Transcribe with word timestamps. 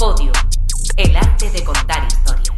Podium. 0.00 0.32
El 0.96 1.14
arte 1.14 1.50
de 1.50 1.62
contar 1.62 2.08
historias. 2.08 2.56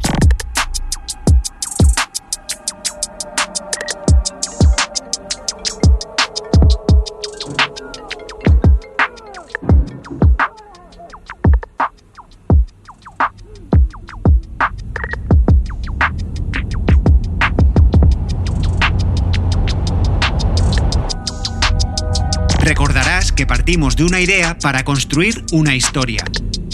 Recordarás 22.60 23.32
que 23.32 23.48
partimos 23.48 23.96
de 23.96 24.04
una 24.04 24.20
idea 24.20 24.56
para 24.60 24.84
construir 24.84 25.44
una 25.50 25.74
historia. 25.74 26.22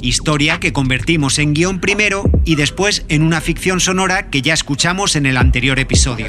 Historia 0.02 0.60
que 0.60 0.72
convertimos 0.72 1.38
en 1.38 1.54
guion 1.54 1.80
primero 1.80 2.24
y 2.44 2.54
después 2.54 3.04
en 3.08 3.22
una 3.22 3.40
ficción 3.40 3.80
sonora 3.80 4.30
que 4.30 4.42
ya 4.42 4.54
escuchamos 4.54 5.16
en 5.16 5.26
el 5.26 5.36
anterior 5.36 5.78
episodio. 5.78 6.26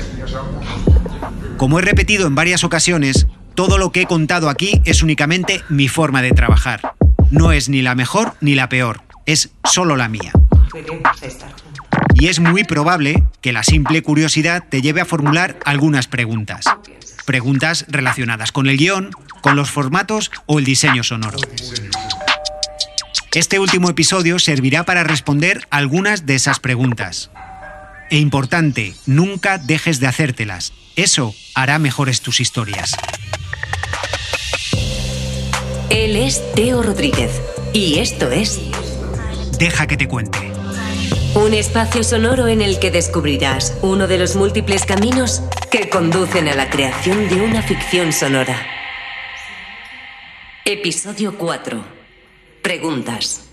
Como 1.58 1.80
he 1.80 1.82
repetido 1.82 2.28
en 2.28 2.36
varias 2.36 2.64
ocasiones, 2.64 3.28
todo 3.54 3.78
lo 3.78 3.92
que 3.92 4.02
he 4.02 4.06
contado 4.06 4.50
aquí 4.50 4.82
es 4.86 5.04
únicamente 5.04 5.62
mi 5.70 5.88
forma 5.88 6.22
de 6.22 6.32
trabajar. 6.32 6.94
No 7.32 7.52
es 7.52 7.70
ni 7.70 7.82
la 7.82 7.96
mejor 7.96 8.34
ni 8.42 8.56
la 8.56 8.70
peor, 8.70 9.02
es 9.26 9.52
solo 9.64 9.96
la 9.96 10.10
mía. 10.10 10.32
Y 12.16 12.28
es 12.28 12.40
muy 12.40 12.64
probable 12.64 13.24
que 13.42 13.54
la 13.54 13.64
simple 13.64 14.02
curiosidad 14.02 14.64
te 14.68 14.82
lleve 14.82 15.02
a 15.02 15.06
formular 15.06 15.58
algunas 15.66 16.08
preguntas. 16.08 16.66
Preguntas 17.26 17.86
relacionadas 17.88 18.52
con 18.52 18.68
el 18.68 18.78
guion, 18.78 19.12
con 19.42 19.56
los 19.56 19.70
formatos 19.70 20.32
o 20.48 20.60
el 20.60 20.66
diseño 20.66 21.04
sonoro. 21.04 21.38
Este 23.36 23.60
último 23.60 23.92
episodio 23.92 24.40
servirá 24.40 24.86
para 24.86 25.04
responder 25.04 25.68
algunas 25.70 26.26
de 26.26 26.34
esas 26.34 26.60
preguntas. 26.60 27.30
E 28.10 28.18
importante, 28.18 28.96
nunca 29.06 29.60
dejes 29.60 30.00
de 30.00 30.08
hacértelas. 30.08 30.74
Eso 30.96 31.36
hará 31.54 31.78
mejores 31.78 32.22
tus 32.22 32.40
historias. 32.40 32.96
Él 35.92 36.16
es 36.16 36.42
Teo 36.56 36.82
Rodríguez 36.82 37.32
y 37.72 38.00
esto 38.00 38.32
es 38.32 38.60
Deja 39.60 39.86
que 39.86 39.98
te 39.98 40.08
cuente. 40.08 40.40
un 41.36 41.54
espacio 41.54 42.04
sonoro 42.04 42.48
en 42.48 42.64
el 42.64 42.80
que 42.80 42.90
descubrirás 42.90 43.78
uno 43.84 44.08
de 44.08 44.18
los 44.18 44.36
múltiples 44.36 44.86
caminos 44.86 45.44
que 45.70 45.88
conducen 45.88 46.48
a 46.48 46.56
la 46.56 46.72
creación 46.72 47.30
de 47.30 47.36
una 47.36 47.62
ficción 47.62 48.12
sonora. 48.12 48.58
Episodio 50.66 51.38
4. 51.38 51.99
Preguntas. 52.62 53.46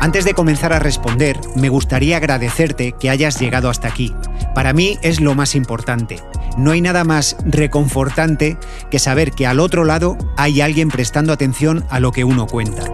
Antes 0.00 0.24
de 0.24 0.32
comenzar 0.32 0.72
a 0.72 0.78
responder, 0.78 1.38
me 1.56 1.68
gustaría 1.68 2.16
agradecerte 2.16 2.92
que 2.98 3.10
hayas 3.10 3.38
llegado 3.38 3.68
hasta 3.68 3.88
aquí. 3.88 4.14
Para 4.54 4.72
mí 4.72 4.98
es 5.02 5.20
lo 5.20 5.34
más 5.34 5.54
importante. 5.54 6.20
No 6.56 6.70
hay 6.70 6.80
nada 6.80 7.04
más 7.04 7.36
reconfortante 7.44 8.56
que 8.90 8.98
saber 8.98 9.32
que 9.32 9.46
al 9.46 9.60
otro 9.60 9.84
lado 9.84 10.16
hay 10.36 10.62
alguien 10.62 10.88
prestando 10.88 11.32
atención 11.34 11.84
a 11.90 12.00
lo 12.00 12.12
que 12.12 12.24
uno 12.24 12.46
cuenta. 12.46 12.84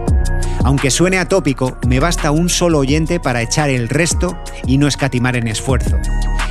Aunque 0.65 0.91
suene 0.91 1.17
atópico, 1.17 1.77
me 1.87 2.01
basta 2.01 2.31
un 2.31 2.49
solo 2.49 2.79
oyente 2.79 3.21
para 3.21 3.41
echar 3.41 3.69
el 3.69 3.87
resto 3.87 4.37
y 4.65 4.77
no 4.77 4.87
escatimar 4.87 5.37
en 5.37 5.47
esfuerzo. 5.47 5.95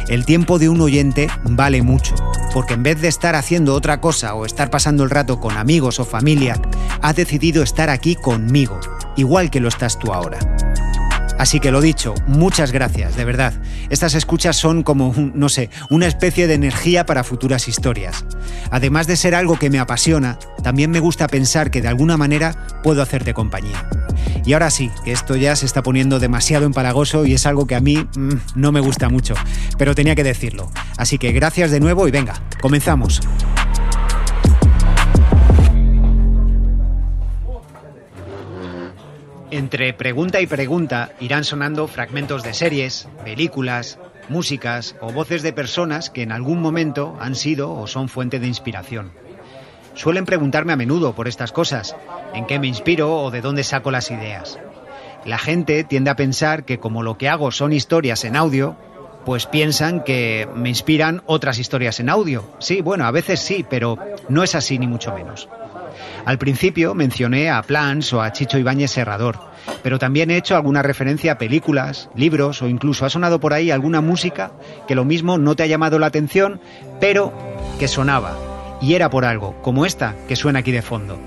El 0.08 0.24
tiempo 0.24 0.58
de 0.58 0.70
un 0.70 0.80
oyente 0.80 1.28
vale 1.44 1.82
mucho, 1.82 2.14
porque 2.56 2.72
en 2.72 2.82
vez 2.82 2.98
de 3.02 3.08
estar 3.08 3.34
haciendo 3.34 3.74
otra 3.74 4.00
cosa 4.00 4.32
o 4.32 4.46
estar 4.46 4.70
pasando 4.70 5.04
el 5.04 5.10
rato 5.10 5.38
con 5.40 5.58
amigos 5.58 6.00
o 6.00 6.06
familia, 6.06 6.58
ha 7.02 7.12
decidido 7.12 7.62
estar 7.62 7.90
aquí 7.90 8.14
conmigo, 8.16 8.80
igual 9.14 9.50
que 9.50 9.60
lo 9.60 9.68
estás 9.68 9.98
tú 9.98 10.14
ahora. 10.14 10.38
Así 11.38 11.60
que 11.60 11.70
lo 11.70 11.82
dicho, 11.82 12.14
muchas 12.26 12.72
gracias, 12.72 13.14
de 13.14 13.26
verdad. 13.26 13.52
Estas 13.90 14.14
escuchas 14.14 14.56
son 14.56 14.84
como, 14.84 15.08
un- 15.10 15.32
no 15.34 15.50
sé, 15.50 15.68
una 15.90 16.06
especie 16.06 16.46
de 16.46 16.54
energía 16.54 17.04
para 17.04 17.24
futuras 17.24 17.68
historias. 17.68 18.24
Además 18.70 19.06
de 19.06 19.16
ser 19.16 19.34
algo 19.34 19.58
que 19.58 19.68
me 19.68 19.78
apasiona, 19.78 20.38
también 20.62 20.90
me 20.90 21.00
gusta 21.00 21.26
pensar 21.28 21.70
que 21.70 21.82
de 21.82 21.88
alguna 21.88 22.16
manera 22.16 22.54
puedo 22.82 23.02
hacerte 23.02 23.34
compañía. 23.34 23.86
Y 24.46 24.52
ahora 24.52 24.70
sí, 24.70 24.92
que 25.04 25.10
esto 25.10 25.34
ya 25.34 25.56
se 25.56 25.66
está 25.66 25.82
poniendo 25.82 26.20
demasiado 26.20 26.66
empalagoso 26.66 27.26
y 27.26 27.34
es 27.34 27.46
algo 27.46 27.66
que 27.66 27.74
a 27.74 27.80
mí 27.80 27.96
mm, 27.96 28.34
no 28.54 28.70
me 28.70 28.78
gusta 28.78 29.08
mucho, 29.08 29.34
pero 29.76 29.96
tenía 29.96 30.14
que 30.14 30.22
decirlo. 30.22 30.70
Así 30.96 31.18
que 31.18 31.32
gracias 31.32 31.72
de 31.72 31.80
nuevo 31.80 32.06
y 32.06 32.12
venga, 32.12 32.40
comenzamos. 32.60 33.20
Entre 39.50 39.92
pregunta 39.94 40.40
y 40.40 40.46
pregunta 40.46 41.10
irán 41.18 41.42
sonando 41.42 41.88
fragmentos 41.88 42.44
de 42.44 42.54
series, 42.54 43.08
películas, 43.24 43.98
músicas 44.28 44.94
o 45.00 45.12
voces 45.12 45.42
de 45.42 45.52
personas 45.52 46.08
que 46.10 46.22
en 46.22 46.30
algún 46.30 46.60
momento 46.60 47.16
han 47.20 47.34
sido 47.34 47.72
o 47.72 47.88
son 47.88 48.08
fuente 48.08 48.38
de 48.38 48.46
inspiración. 48.46 49.10
Suelen 49.96 50.26
preguntarme 50.26 50.74
a 50.74 50.76
menudo 50.76 51.14
por 51.14 51.26
estas 51.26 51.52
cosas, 51.52 51.96
en 52.34 52.46
qué 52.46 52.58
me 52.58 52.66
inspiro 52.66 53.16
o 53.16 53.30
de 53.30 53.40
dónde 53.40 53.64
saco 53.64 53.90
las 53.90 54.10
ideas. 54.10 54.58
La 55.24 55.38
gente 55.38 55.84
tiende 55.84 56.10
a 56.10 56.16
pensar 56.16 56.64
que 56.64 56.78
como 56.78 57.02
lo 57.02 57.16
que 57.16 57.30
hago 57.30 57.50
son 57.50 57.72
historias 57.72 58.24
en 58.24 58.36
audio, 58.36 58.76
pues 59.24 59.46
piensan 59.46 60.04
que 60.04 60.46
me 60.54 60.68
inspiran 60.68 61.22
otras 61.24 61.58
historias 61.58 61.98
en 61.98 62.10
audio. 62.10 62.44
Sí, 62.58 62.82
bueno, 62.82 63.06
a 63.06 63.10
veces 63.10 63.40
sí, 63.40 63.64
pero 63.68 63.98
no 64.28 64.42
es 64.44 64.54
así 64.54 64.78
ni 64.78 64.86
mucho 64.86 65.14
menos. 65.14 65.48
Al 66.26 66.36
principio 66.36 66.94
mencioné 66.94 67.48
a 67.48 67.62
Plans 67.62 68.12
o 68.12 68.20
a 68.20 68.30
Chicho 68.32 68.58
Ibáñez 68.58 68.90
Serrador, 68.90 69.38
pero 69.82 69.98
también 69.98 70.30
he 70.30 70.36
hecho 70.36 70.56
alguna 70.56 70.82
referencia 70.82 71.32
a 71.32 71.38
películas, 71.38 72.10
libros 72.14 72.60
o 72.60 72.68
incluso 72.68 73.06
ha 73.06 73.10
sonado 73.10 73.40
por 73.40 73.54
ahí 73.54 73.70
alguna 73.70 74.02
música 74.02 74.52
que 74.86 74.94
lo 74.94 75.06
mismo 75.06 75.38
no 75.38 75.56
te 75.56 75.62
ha 75.62 75.66
llamado 75.66 75.98
la 75.98 76.06
atención, 76.06 76.60
pero 77.00 77.32
que 77.78 77.88
sonaba. 77.88 78.55
Y 78.86 78.94
era 78.94 79.10
por 79.10 79.24
algo, 79.24 79.56
como 79.62 79.84
esta 79.84 80.14
que 80.28 80.36
suena 80.36 80.60
aquí 80.60 80.70
de 80.70 80.80
fondo. 80.80 81.18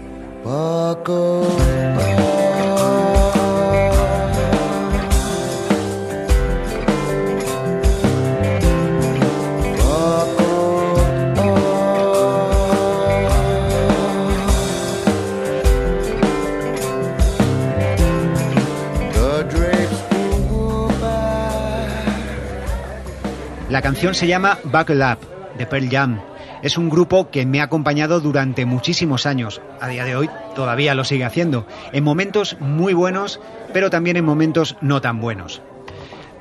La 23.70 23.82
canción 23.82 24.16
se 24.16 24.28
llama 24.28 24.58
Buckle 24.64 25.04
Up, 25.04 25.18
de 25.58 25.66
Pearl 25.66 25.90
Jam. 25.90 26.22
Es 26.62 26.78
un 26.78 26.90
grupo 26.90 27.30
que 27.30 27.46
me 27.46 27.62
ha 27.62 27.64
acompañado 27.64 28.20
durante 28.20 28.66
muchísimos 28.66 29.26
años. 29.26 29.62
A 29.80 29.88
día 29.88 30.04
de 30.04 30.16
hoy 30.16 30.30
todavía 30.56 30.94
lo 30.94 31.06
sigue 31.06 31.24
haciendo. 31.24 31.66
En 31.94 32.04
momentos 32.04 32.58
muy 32.60 32.94
buenos, 32.94 33.40
pero 33.74 33.90
también 33.90 34.18
en 34.18 34.26
momentos 34.26 34.76
no 34.82 35.00
tan 35.00 35.22
buenos. 35.22 35.62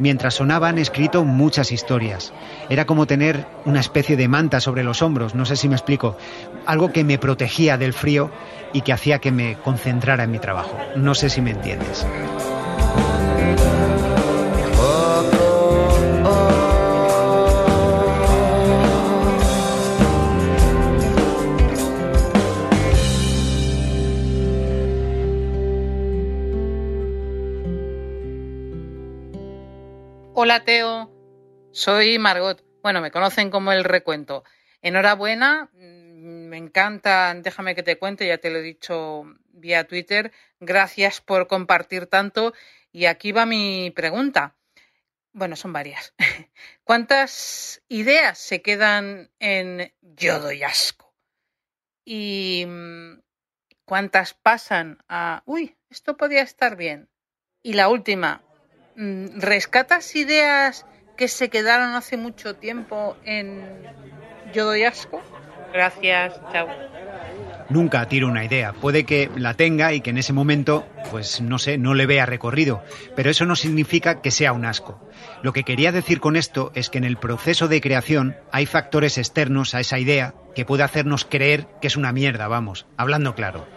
Mientras 0.01 0.35
sonaban 0.35 0.79
escrito 0.79 1.25
muchas 1.25 1.73
historias. 1.73 2.33
Era 2.69 2.85
como 2.85 3.07
tener 3.07 3.47
una 3.65 3.81
especie 3.81 4.17
de 4.17 4.29
manta 4.29 4.61
sobre 4.61 4.85
los 4.85 5.03
hombros, 5.03 5.35
no 5.35 5.45
sé 5.45 5.57
si 5.57 5.69
me 5.69 5.75
explico. 5.75 6.17
Algo 6.67 6.93
que 6.93 7.05
me 7.05 7.19
protegía 7.19 7.79
del 7.79 7.93
frío 7.93 8.31
y 8.73 8.83
que 8.83 8.93
hacía 8.93 9.19
que 9.19 9.33
me 9.33 9.57
concentrara 9.57 10.25
en 10.25 10.31
mi 10.31 10.39
trabajo. 10.39 10.77
No 10.97 11.15
sé 11.15 11.31
si 11.31 11.41
me 11.41 11.51
entiendes. 11.51 12.07
Hola 30.49 30.65
Teo, 30.65 31.13
soy 31.73 32.19
Margot. 32.19 32.65
Bueno, 32.83 33.03
me 33.03 33.11
conocen 33.11 33.51
como 33.51 33.71
el 33.71 33.85
recuento. 33.85 34.45
Enhorabuena, 34.81 35.69
mm, 35.75 36.49
me 36.49 36.57
encanta, 36.57 37.35
déjame 37.35 37.75
que 37.75 37.83
te 37.83 37.99
cuente, 37.99 38.27
ya 38.27 38.39
te 38.39 38.49
lo 38.49 38.61
he 38.61 38.63
dicho 38.63 39.25
vía 39.51 39.87
Twitter. 39.87 40.33
Gracias 40.59 41.21
por 41.21 41.49
compartir 41.49 42.07
tanto. 42.07 42.55
Y 42.93 43.05
aquí 43.05 43.31
va 43.31 43.45
mi 43.45 43.93
pregunta. 43.95 44.57
Bueno, 45.35 45.55
son 45.55 45.75
varias. 45.75 46.15
¿Cuántas 46.83 47.83
ideas 47.87 48.39
se 48.39 48.63
quedan 48.63 49.31
en 49.41 49.93
yo 50.01 50.41
doy 50.41 50.63
asco? 50.63 51.15
Y 52.07 52.65
mm, 52.67 53.21
cuántas 53.85 54.33
pasan 54.33 55.05
a, 55.11 55.43
uy, 55.45 55.77
esto 55.91 56.17
podría 56.17 56.41
estar 56.41 56.75
bien. 56.75 57.11
Y 57.63 57.75
la 57.75 57.91
última, 57.91 58.48
¿rescatas 59.37 60.17
ideas 60.17 60.85
que 61.17 61.29
se 61.29 61.49
quedaron 61.49 61.95
hace 61.95 62.17
mucho 62.17 62.57
tiempo 62.57 63.17
en 63.25 63.63
Yo 64.53 64.65
doy 64.65 64.85
asco? 64.85 65.23
Gracias, 65.73 66.41
chao. 66.53 66.69
Nunca 67.69 68.09
tiro 68.09 68.29
una 68.29 68.45
idea. 68.45 68.73
Puede 68.73 69.05
que 69.05 69.31
la 69.37 69.53
tenga 69.53 69.93
y 69.93 70.01
que 70.01 70.11
en 70.11 70.19
ese 70.19 70.33
momento, 70.33 70.87
pues 71.11 71.43
no 71.43 71.59
sé, 71.59 71.77
no 71.77 71.95
le 71.95 72.07
vea 72.07 72.25
recorrido, 72.25 72.83
pero 73.15 73.29
eso 73.29 73.45
no 73.45 73.57
significa 73.57 74.23
que 74.23 74.31
sea 74.31 74.55
un 74.55 74.65
asco. 74.65 75.07
Lo 75.43 75.53
que 75.53 75.65
quería 75.65 75.93
decir 75.93 76.19
con 76.19 76.37
esto 76.37 76.73
es 76.75 76.89
que 76.89 76.99
en 76.99 77.05
el 77.05 77.19
proceso 77.19 77.69
de 77.69 77.83
creación 77.83 78.37
hay 78.53 78.65
factores 78.65 79.19
externos 79.19 79.75
a 79.75 79.81
esa 79.81 79.99
idea 79.99 80.35
que 80.55 80.65
puede 80.65 80.83
hacernos 80.83 81.27
creer 81.27 81.67
que 81.81 81.89
es 81.89 81.97
una 81.97 82.13
mierda, 82.13 82.49
vamos, 82.49 82.87
hablando 82.97 83.35
claro. 83.35 83.69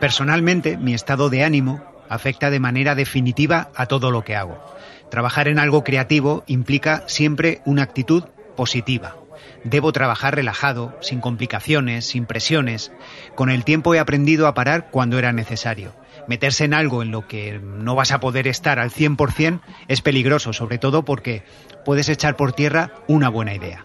Personalmente, 0.00 0.76
mi 0.76 0.92
estado 0.92 1.30
de 1.30 1.44
ánimo 1.44 1.93
afecta 2.08 2.50
de 2.50 2.60
manera 2.60 2.94
definitiva 2.94 3.70
a 3.74 3.86
todo 3.86 4.10
lo 4.10 4.24
que 4.24 4.36
hago. 4.36 4.62
Trabajar 5.10 5.48
en 5.48 5.58
algo 5.58 5.84
creativo 5.84 6.44
implica 6.46 7.04
siempre 7.06 7.60
una 7.64 7.82
actitud 7.82 8.24
positiva. 8.56 9.16
Debo 9.64 9.92
trabajar 9.92 10.34
relajado, 10.34 10.96
sin 11.00 11.20
complicaciones, 11.20 12.04
sin 12.06 12.26
presiones. 12.26 12.92
Con 13.34 13.50
el 13.50 13.64
tiempo 13.64 13.94
he 13.94 13.98
aprendido 13.98 14.46
a 14.46 14.54
parar 14.54 14.90
cuando 14.90 15.18
era 15.18 15.32
necesario. 15.32 15.94
Meterse 16.28 16.64
en 16.64 16.74
algo 16.74 17.02
en 17.02 17.10
lo 17.10 17.26
que 17.26 17.58
no 17.58 17.94
vas 17.94 18.12
a 18.12 18.20
poder 18.20 18.46
estar 18.46 18.78
al 18.78 18.90
100% 18.90 19.60
es 19.88 20.02
peligroso, 20.02 20.52
sobre 20.52 20.78
todo 20.78 21.04
porque 21.04 21.42
puedes 21.84 22.08
echar 22.08 22.36
por 22.36 22.52
tierra 22.52 22.92
una 23.06 23.28
buena 23.28 23.54
idea. 23.54 23.84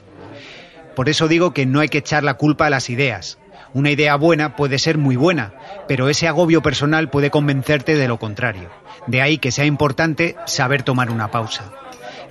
Por 0.96 1.10
eso 1.10 1.28
digo 1.28 1.54
que 1.54 1.66
no 1.66 1.80
hay 1.80 1.90
que 1.90 2.00
echar 2.00 2.24
la 2.24 2.36
culpa 2.36 2.68
a 2.68 2.70
las 2.70 2.90
ideas. 2.90 3.40
Una 3.74 3.92
idea 3.92 4.16
buena 4.16 4.56
puede 4.56 4.80
ser 4.80 4.98
muy 4.98 5.16
buena, 5.16 5.54
pero 5.88 6.10
ese 6.10 6.28
agobio 6.28 6.62
personal 6.62 7.10
puede 7.10 7.30
convencerte 7.30 7.96
de 7.96 8.08
lo 8.08 8.18
contrario. 8.18 8.70
De 9.08 9.22
ahí 9.22 9.38
que 9.38 9.52
sea 9.52 9.66
importante 9.66 10.36
saber 10.46 10.84
tomar 10.84 11.12
una 11.12 11.30
pausa. 11.30 11.72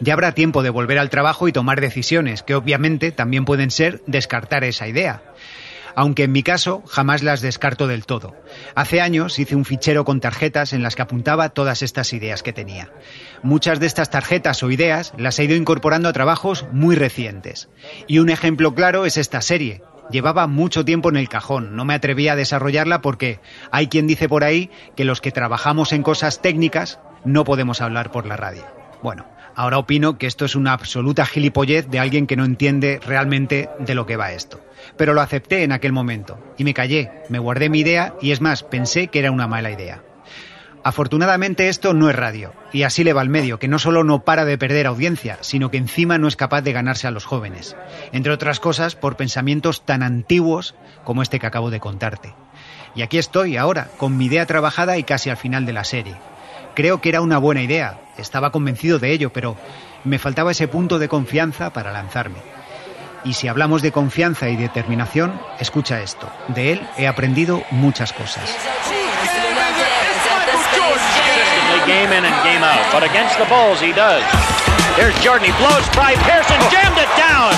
Ya 0.00 0.12
habrá 0.12 0.32
tiempo 0.32 0.62
de 0.62 0.70
volver 0.70 0.98
al 0.98 1.10
trabajo 1.10 1.48
y 1.48 1.52
tomar 1.52 1.80
decisiones, 1.80 2.42
que 2.42 2.54
obviamente 2.54 3.12
también 3.12 3.44
pueden 3.44 3.70
ser 3.70 4.00
descartar 4.06 4.64
esa 4.64 4.88
idea. 4.88 5.22
Aunque 5.94 6.24
en 6.24 6.32
mi 6.32 6.44
caso 6.44 6.84
jamás 6.86 7.24
las 7.24 7.40
descarto 7.40 7.88
del 7.88 8.06
todo. 8.06 8.36
Hace 8.76 9.00
años 9.00 9.38
hice 9.40 9.56
un 9.56 9.64
fichero 9.64 10.04
con 10.04 10.20
tarjetas 10.20 10.72
en 10.72 10.82
las 10.84 10.94
que 10.94 11.02
apuntaba 11.02 11.48
todas 11.48 11.82
estas 11.82 12.12
ideas 12.12 12.44
que 12.44 12.52
tenía. 12.52 12.92
Muchas 13.42 13.80
de 13.80 13.86
estas 13.86 14.08
tarjetas 14.10 14.62
o 14.62 14.70
ideas 14.70 15.12
las 15.16 15.38
he 15.40 15.44
ido 15.44 15.56
incorporando 15.56 16.08
a 16.08 16.12
trabajos 16.12 16.66
muy 16.70 16.94
recientes. 16.94 17.68
Y 18.06 18.20
un 18.20 18.30
ejemplo 18.30 18.74
claro 18.76 19.06
es 19.06 19.16
esta 19.16 19.40
serie, 19.40 19.82
llevaba 20.10 20.46
mucho 20.46 20.84
tiempo 20.84 21.08
en 21.08 21.16
el 21.16 21.28
cajón. 21.28 21.76
No 21.76 21.84
me 21.84 21.94
atrevía 21.94 22.32
a 22.32 22.36
desarrollarla 22.36 23.00
porque 23.00 23.40
hay 23.70 23.88
quien 23.88 24.06
dice 24.06 24.28
por 24.28 24.44
ahí 24.44 24.70
que 24.96 25.04
los 25.04 25.20
que 25.20 25.32
trabajamos 25.32 25.92
en 25.92 26.02
cosas 26.02 26.42
técnicas 26.42 27.00
no 27.24 27.44
podemos 27.44 27.80
hablar 27.80 28.10
por 28.10 28.26
la 28.26 28.36
radio. 28.36 28.64
Bueno, 29.02 29.26
ahora 29.54 29.78
opino 29.78 30.18
que 30.18 30.26
esto 30.26 30.44
es 30.44 30.56
una 30.56 30.72
absoluta 30.72 31.26
gilipollez 31.26 31.88
de 31.88 31.98
alguien 31.98 32.26
que 32.26 32.36
no 32.36 32.44
entiende 32.44 33.00
realmente 33.04 33.68
de 33.78 33.94
lo 33.94 34.06
que 34.06 34.16
va 34.16 34.32
esto. 34.32 34.60
Pero 34.96 35.14
lo 35.14 35.20
acepté 35.20 35.62
en 35.62 35.72
aquel 35.72 35.92
momento 35.92 36.38
y 36.56 36.64
me 36.64 36.74
callé, 36.74 37.10
me 37.28 37.38
guardé 37.38 37.68
mi 37.68 37.80
idea 37.80 38.14
y 38.20 38.32
es 38.32 38.40
más, 38.40 38.62
pensé 38.62 39.08
que 39.08 39.18
era 39.18 39.30
una 39.30 39.46
mala 39.46 39.70
idea. 39.70 40.02
Afortunadamente 40.84 41.68
esto 41.68 41.92
no 41.92 42.08
es 42.08 42.16
radio, 42.16 42.52
y 42.72 42.84
así 42.84 43.04
le 43.04 43.12
va 43.12 43.20
al 43.20 43.28
medio, 43.28 43.58
que 43.58 43.68
no 43.68 43.78
solo 43.78 44.04
no 44.04 44.24
para 44.24 44.44
de 44.44 44.58
perder 44.58 44.86
audiencia, 44.86 45.38
sino 45.40 45.70
que 45.70 45.76
encima 45.76 46.18
no 46.18 46.28
es 46.28 46.36
capaz 46.36 46.62
de 46.62 46.72
ganarse 46.72 47.06
a 47.06 47.10
los 47.10 47.24
jóvenes, 47.24 47.76
entre 48.12 48.32
otras 48.32 48.60
cosas 48.60 48.94
por 48.94 49.16
pensamientos 49.16 49.84
tan 49.84 50.02
antiguos 50.02 50.74
como 51.04 51.22
este 51.22 51.40
que 51.40 51.46
acabo 51.46 51.70
de 51.70 51.80
contarte. 51.80 52.34
Y 52.94 53.02
aquí 53.02 53.18
estoy 53.18 53.56
ahora, 53.56 53.88
con 53.96 54.16
mi 54.16 54.26
idea 54.26 54.46
trabajada 54.46 54.98
y 54.98 55.04
casi 55.04 55.30
al 55.30 55.36
final 55.36 55.66
de 55.66 55.72
la 55.72 55.84
serie. 55.84 56.16
Creo 56.74 57.00
que 57.00 57.08
era 57.08 57.20
una 57.20 57.38
buena 57.38 57.62
idea, 57.62 58.00
estaba 58.16 58.52
convencido 58.52 58.98
de 58.98 59.12
ello, 59.12 59.32
pero 59.32 59.56
me 60.04 60.18
faltaba 60.18 60.52
ese 60.52 60.68
punto 60.68 60.98
de 60.98 61.08
confianza 61.08 61.72
para 61.72 61.92
lanzarme. 61.92 62.38
Y 63.24 63.34
si 63.34 63.48
hablamos 63.48 63.82
de 63.82 63.92
confianza 63.92 64.48
y 64.48 64.56
determinación, 64.56 65.40
escucha 65.58 66.00
esto. 66.02 66.30
De 66.48 66.72
él 66.72 66.88
he 66.96 67.08
aprendido 67.08 67.62
muchas 67.72 68.12
cosas. 68.12 68.56
Game 71.88 72.12
in 72.12 72.28
and 72.28 72.36
game 72.44 72.60
out. 72.60 72.84
But 72.92 73.00
against 73.00 73.40
the 73.40 73.48
Bulls, 73.48 73.80
he 73.80 73.96
does. 73.96 74.20
Here's 75.00 75.16
Jordan. 75.24 75.48
He 75.48 75.54
blows 75.56 75.88
by 75.96 76.12
Pearson. 76.28 76.60
Jammed 76.68 77.00
it 77.00 77.08
down. 77.16 77.56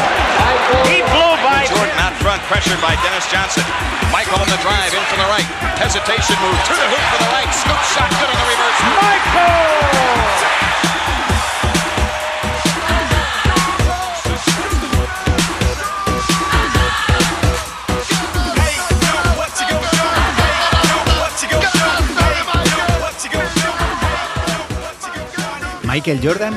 He 0.87 1.03
blew 1.03 1.35
by. 1.43 1.67
Jordan 1.67 1.99
out 1.99 2.15
front, 2.23 2.39
pressured 2.47 2.79
by 2.79 2.95
Dennis 3.03 3.27
Johnson. 3.27 3.67
Michael 4.15 4.39
on 4.39 4.47
the 4.47 4.61
drive, 4.63 4.95
in 4.95 5.03
from 5.11 5.19
the 5.19 5.31
right. 5.35 5.49
Hesitation 5.83 6.39
move 6.47 6.59
to 6.63 6.75
the 6.79 6.87
hoop 6.87 7.05
for 7.11 7.19
the 7.19 7.31
right. 7.35 7.51
Scoop 7.51 7.83
shot, 7.91 8.11
good 8.23 8.31
on 8.31 8.39
the 8.39 8.47
reverse. 8.47 8.79
Michael! 9.03 10.31
¿Michael 25.91 26.21
Jordan? 26.23 26.55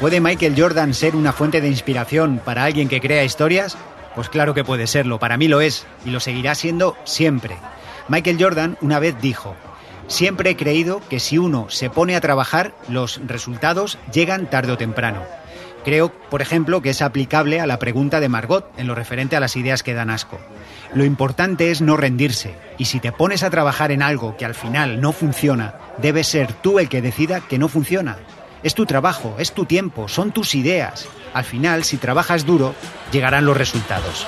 ¿Puede 0.00 0.22
Michael 0.22 0.54
Jordan 0.56 0.94
ser 0.94 1.14
una 1.14 1.34
fuente 1.34 1.60
de 1.60 1.68
inspiración 1.68 2.40
para 2.42 2.64
alguien 2.64 2.88
que 2.88 3.02
crea 3.02 3.24
historias? 3.24 3.76
Pues 4.14 4.30
claro 4.30 4.54
que 4.54 4.64
puede 4.64 4.86
serlo, 4.86 5.18
para 5.18 5.36
mí 5.36 5.48
lo 5.48 5.60
es, 5.60 5.86
y 6.06 6.10
lo 6.10 6.18
seguirá 6.18 6.54
siendo 6.54 6.96
siempre. 7.04 7.58
Michael 8.08 8.38
Jordan 8.40 8.78
una 8.80 8.98
vez 8.98 9.20
dijo, 9.20 9.54
siempre 10.06 10.48
he 10.48 10.56
creído 10.56 11.02
que 11.10 11.20
si 11.20 11.36
uno 11.36 11.66
se 11.68 11.90
pone 11.90 12.16
a 12.16 12.22
trabajar, 12.22 12.72
los 12.88 13.20
resultados 13.26 13.98
llegan 14.14 14.48
tarde 14.48 14.72
o 14.72 14.78
temprano. 14.78 15.24
Creo, 15.84 16.10
por 16.10 16.40
ejemplo, 16.40 16.80
que 16.80 16.90
es 16.90 17.02
aplicable 17.02 17.60
a 17.60 17.66
la 17.66 17.78
pregunta 17.78 18.18
de 18.18 18.30
Margot 18.30 18.66
en 18.78 18.86
lo 18.86 18.94
referente 18.94 19.36
a 19.36 19.40
las 19.40 19.56
ideas 19.56 19.82
que 19.82 19.92
dan 19.92 20.08
asco. 20.08 20.40
Lo 20.94 21.04
importante 21.04 21.70
es 21.70 21.82
no 21.82 21.98
rendirse, 21.98 22.54
y 22.78 22.86
si 22.86 22.98
te 22.98 23.12
pones 23.12 23.42
a 23.42 23.50
trabajar 23.50 23.92
en 23.92 24.00
algo 24.00 24.38
que 24.38 24.46
al 24.46 24.54
final 24.54 25.02
no 25.02 25.12
funciona, 25.12 25.74
debes 25.98 26.28
ser 26.28 26.54
tú 26.54 26.78
el 26.78 26.88
que 26.88 27.02
decida 27.02 27.40
que 27.40 27.58
no 27.58 27.68
funciona. 27.68 28.16
Es 28.62 28.74
tu 28.74 28.84
trabajo, 28.84 29.36
es 29.38 29.52
tu 29.52 29.64
tiempo, 29.64 30.06
son 30.06 30.32
tus 30.32 30.54
ideas. 30.54 31.08
Al 31.32 31.44
final, 31.44 31.82
si 31.84 31.96
trabajas 31.96 32.44
duro, 32.44 32.74
llegarán 33.10 33.46
los 33.46 33.56
resultados. 33.56 34.26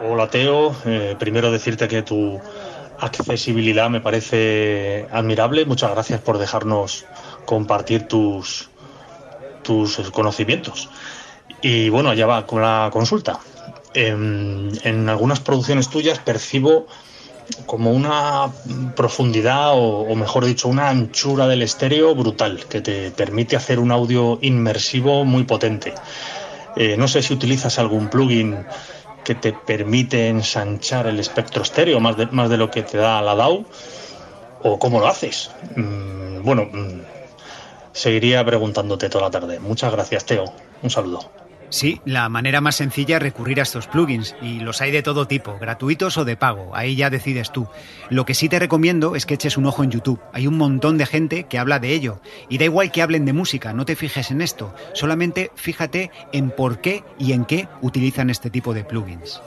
Hola 0.00 0.28
Teo, 0.28 0.74
eh, 0.84 1.14
primero 1.16 1.52
decirte 1.52 1.86
que 1.86 2.02
tu 2.02 2.40
accesibilidad 2.98 3.90
me 3.90 4.00
parece 4.00 5.06
admirable. 5.12 5.66
Muchas 5.66 5.92
gracias 5.92 6.20
por 6.20 6.38
dejarnos 6.38 7.04
compartir 7.44 8.08
tus, 8.08 8.70
tus 9.62 9.98
conocimientos. 10.10 10.90
Y 11.62 11.88
bueno, 11.88 12.10
allá 12.10 12.26
va 12.26 12.46
con 12.46 12.60
la 12.60 12.90
consulta. 12.92 13.38
En, 13.94 15.08
algunas 15.08 15.40
producciones 15.40 15.88
tuyas 15.88 16.18
percibo 16.18 16.86
como 17.66 17.92
una 17.92 18.50
profundidad 18.96 19.72
o, 19.74 20.14
mejor 20.16 20.44
dicho 20.44 20.68
una 20.68 20.88
anchura 20.88 21.46
del 21.46 21.62
estéreo 21.62 22.14
brutal 22.14 22.64
que 22.68 22.80
te 22.80 23.10
permite 23.10 23.56
hacer 23.56 23.78
un 23.78 23.92
audio 23.92 24.38
inmersivo 24.42 25.24
muy 25.24 25.44
potente. 25.44 25.94
Eh, 26.76 26.96
no 26.96 27.06
sé 27.06 27.22
si 27.22 27.32
utilizas 27.32 27.78
algún 27.78 28.08
plugin 28.08 28.64
que 29.24 29.34
te 29.34 29.52
permite 29.52 30.28
ensanchar 30.28 31.06
el 31.06 31.20
espectro 31.20 31.62
estéreo 31.62 32.00
más 32.00 32.16
de, 32.16 32.26
más 32.26 32.50
de 32.50 32.56
lo 32.56 32.70
que 32.70 32.82
te 32.82 32.98
da 32.98 33.22
la 33.22 33.34
DAW 33.34 33.64
o 34.62 34.78
cómo 34.78 35.00
lo 35.00 35.06
haces. 35.06 35.50
Mm, 35.76 36.42
bueno, 36.42 36.68
mm, 36.72 37.00
seguiría 37.92 38.44
preguntándote 38.44 39.08
toda 39.08 39.24
la 39.24 39.30
tarde. 39.30 39.60
Muchas 39.60 39.92
gracias, 39.92 40.24
Teo. 40.24 40.44
Un 40.82 40.90
saludo. 40.90 41.41
Sí, 41.72 42.02
la 42.04 42.28
manera 42.28 42.60
más 42.60 42.76
sencilla 42.76 43.16
es 43.16 43.22
recurrir 43.22 43.58
a 43.58 43.62
estos 43.62 43.86
plugins 43.86 44.36
y 44.42 44.60
los 44.60 44.82
hay 44.82 44.90
de 44.90 45.02
todo 45.02 45.26
tipo, 45.26 45.58
gratuitos 45.58 46.18
o 46.18 46.26
de 46.26 46.36
pago, 46.36 46.76
ahí 46.76 46.96
ya 46.96 47.08
decides 47.08 47.50
tú. 47.50 47.66
Lo 48.10 48.26
que 48.26 48.34
sí 48.34 48.50
te 48.50 48.58
recomiendo 48.58 49.16
es 49.16 49.24
que 49.24 49.32
eches 49.32 49.56
un 49.56 49.64
ojo 49.64 49.82
en 49.82 49.90
YouTube, 49.90 50.20
hay 50.34 50.46
un 50.46 50.58
montón 50.58 50.98
de 50.98 51.06
gente 51.06 51.44
que 51.44 51.58
habla 51.58 51.78
de 51.78 51.94
ello 51.94 52.20
y 52.50 52.58
da 52.58 52.66
igual 52.66 52.92
que 52.92 53.00
hablen 53.00 53.24
de 53.24 53.32
música, 53.32 53.72
no 53.72 53.86
te 53.86 53.96
fijes 53.96 54.30
en 54.30 54.42
esto, 54.42 54.74
solamente 54.92 55.50
fíjate 55.54 56.10
en 56.34 56.50
por 56.50 56.82
qué 56.82 57.04
y 57.18 57.32
en 57.32 57.46
qué 57.46 57.68
utilizan 57.80 58.28
este 58.28 58.50
tipo 58.50 58.74
de 58.74 58.84
plugins. 58.84 59.40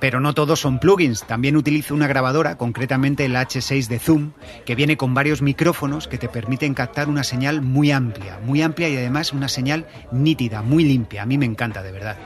Pero 0.00 0.20
no 0.20 0.34
todos 0.34 0.60
son 0.60 0.78
plugins, 0.78 1.24
también 1.24 1.56
utilizo 1.56 1.94
una 1.94 2.06
grabadora, 2.06 2.56
concretamente 2.56 3.24
el 3.24 3.34
H6 3.34 3.88
de 3.88 3.98
Zoom, 3.98 4.32
que 4.64 4.74
viene 4.74 4.96
con 4.96 5.14
varios 5.14 5.42
micrófonos 5.42 6.06
que 6.06 6.18
te 6.18 6.28
permiten 6.28 6.74
captar 6.74 7.08
una 7.08 7.24
señal 7.24 7.62
muy 7.62 7.90
amplia, 7.90 8.38
muy 8.44 8.62
amplia 8.62 8.88
y 8.88 8.96
además 8.96 9.32
una 9.32 9.48
señal 9.48 9.86
nítida, 10.12 10.62
muy 10.62 10.84
limpia. 10.84 11.22
A 11.22 11.26
mí 11.26 11.36
me 11.36 11.46
encanta, 11.46 11.82
de 11.82 11.92
verdad 11.92 12.16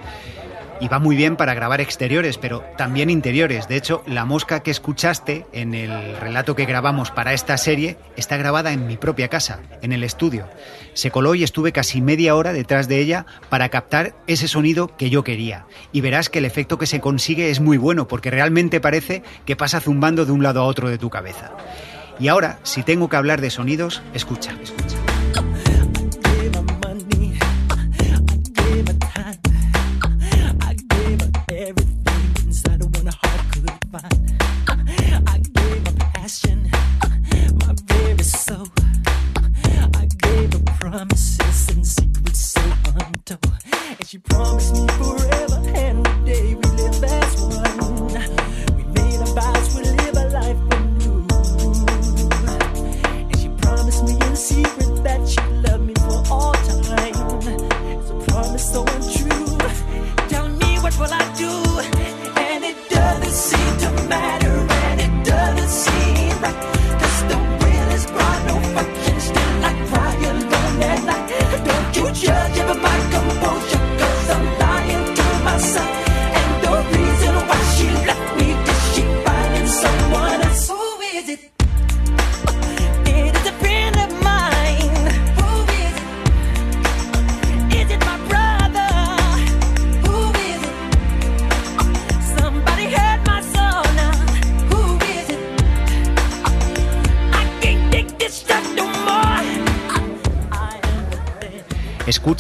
y 0.83 0.89
va 0.89 0.99
muy 0.99 1.15
bien 1.15 1.37
para 1.37 1.55
grabar 1.55 1.81
exteriores, 1.81 2.39
pero 2.39 2.65
también 2.77 3.09
interiores. 3.09 3.69
De 3.69 3.77
hecho, 3.77 4.03
la 4.05 4.25
mosca 4.25 4.65
que 4.65 4.73
escuchaste 4.73 5.47
en 5.53 5.75
el 5.75 6.17
relato 6.17 6.57
que 6.57 6.65
grabamos 6.65 7.13
para 7.13 7.33
esta 7.33 7.57
serie 7.57 7.99
está 8.17 8.37
grabada 8.37 8.73
en 8.73 8.89
mi 8.89 8.97
propia 8.97 9.29
casa, 9.29 9.61
en 9.81 9.93
el 9.93 10.03
estudio. 10.03 10.49
Se 10.95 11.13
coló 11.13 11.37
y 11.37 11.45
estuve 11.45 11.71
casi 11.71 12.03
media 12.03 12.35
hora 12.35 12.53
detrás 12.53 12.89
de 12.89 12.99
ella 12.99 13.27
para 13.49 13.69
captar 13.69 14.17
ese 14.27 14.49
sonido 14.49 14.97
que 14.97 15.09
yo 15.09 15.23
quería. 15.23 15.67
Y 15.93 16.01
verás 16.01 16.29
que 16.29 16.41
el 16.41 16.47
efecto 16.47 16.79
que 16.79 16.87
se 16.87 17.01
consigue 17.01 17.51
es 17.51 17.61
muy 17.61 17.79
bueno, 17.79 18.09
porque 18.09 18.33
realmente 18.33 18.81
parece 18.81 19.23
que 19.47 19.55
pasa 19.55 19.81
zumbando 19.81 20.27
de 20.27 20.33
un 20.33 20.43
lado 20.43 20.63
a 20.63 20.65
otro 20.65 20.89
de 20.89 20.99
tu 20.99 21.11
cabeza. 21.11 21.53
Y 22.19 22.27
ahora, 22.27 22.59
si 22.65 22.83
tengo 22.83 23.09
que 23.09 23.17
hablar 23.17 23.41
de 23.41 23.51
sonidos, 23.51 24.03
escucha, 24.15 24.51
escucha. 24.61 25.02
promises 40.93 41.69
and 41.71 41.87
secrets 41.87 42.39
so 42.39 42.61
untold. 42.85 43.53
And 43.73 44.07
she 44.07 44.19
promised 44.19 44.75
me 44.75 44.87
forever 44.89 45.63
and 45.75 46.05
the 46.05 46.23
day 46.27 46.55
we 46.55 46.71
live 46.77 47.01
that. 47.01 47.22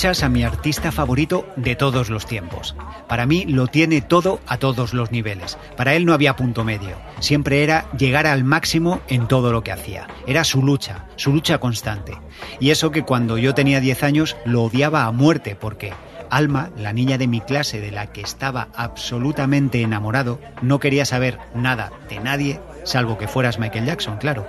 A 0.04 0.28
mi 0.28 0.42
artista 0.42 0.90
favorito 0.90 1.46
de 1.54 1.76
todos 1.76 2.10
los 2.10 2.26
tiempos. 2.26 2.74
Para 3.06 3.24
mí 3.24 3.44
lo 3.44 3.68
tiene 3.68 4.00
todo 4.00 4.40
a 4.48 4.56
todos 4.58 4.94
los 4.94 5.12
niveles. 5.12 5.56
Para 5.76 5.94
él 5.94 6.06
no 6.06 6.12
había 6.12 6.34
punto 6.34 6.64
medio. 6.64 6.96
Siempre 7.20 7.62
era 7.62 7.88
llegar 7.96 8.26
al 8.26 8.42
máximo 8.42 9.00
en 9.06 9.28
todo 9.28 9.52
lo 9.52 9.62
que 9.62 9.70
hacía. 9.70 10.08
Era 10.26 10.42
su 10.42 10.60
lucha, 10.60 11.06
su 11.14 11.32
lucha 11.32 11.58
constante. 11.58 12.18
Y 12.58 12.70
eso 12.70 12.90
que 12.90 13.04
cuando 13.04 13.38
yo 13.38 13.54
tenía 13.54 13.78
10 13.78 14.02
años 14.02 14.36
lo 14.44 14.64
odiaba 14.64 15.04
a 15.04 15.12
muerte 15.12 15.54
porque 15.54 15.92
Alma, 16.30 16.70
la 16.76 16.92
niña 16.92 17.16
de 17.16 17.28
mi 17.28 17.40
clase 17.40 17.78
de 17.78 17.92
la 17.92 18.06
que 18.06 18.22
estaba 18.22 18.68
absolutamente 18.74 19.82
enamorado, 19.82 20.40
no 20.62 20.80
quería 20.80 21.04
saber 21.04 21.38
nada 21.54 21.92
de 22.08 22.18
nadie, 22.18 22.58
salvo 22.84 23.18
que 23.18 23.28
fueras 23.28 23.58
Michael 23.58 23.86
Jackson, 23.86 24.18
claro. 24.18 24.46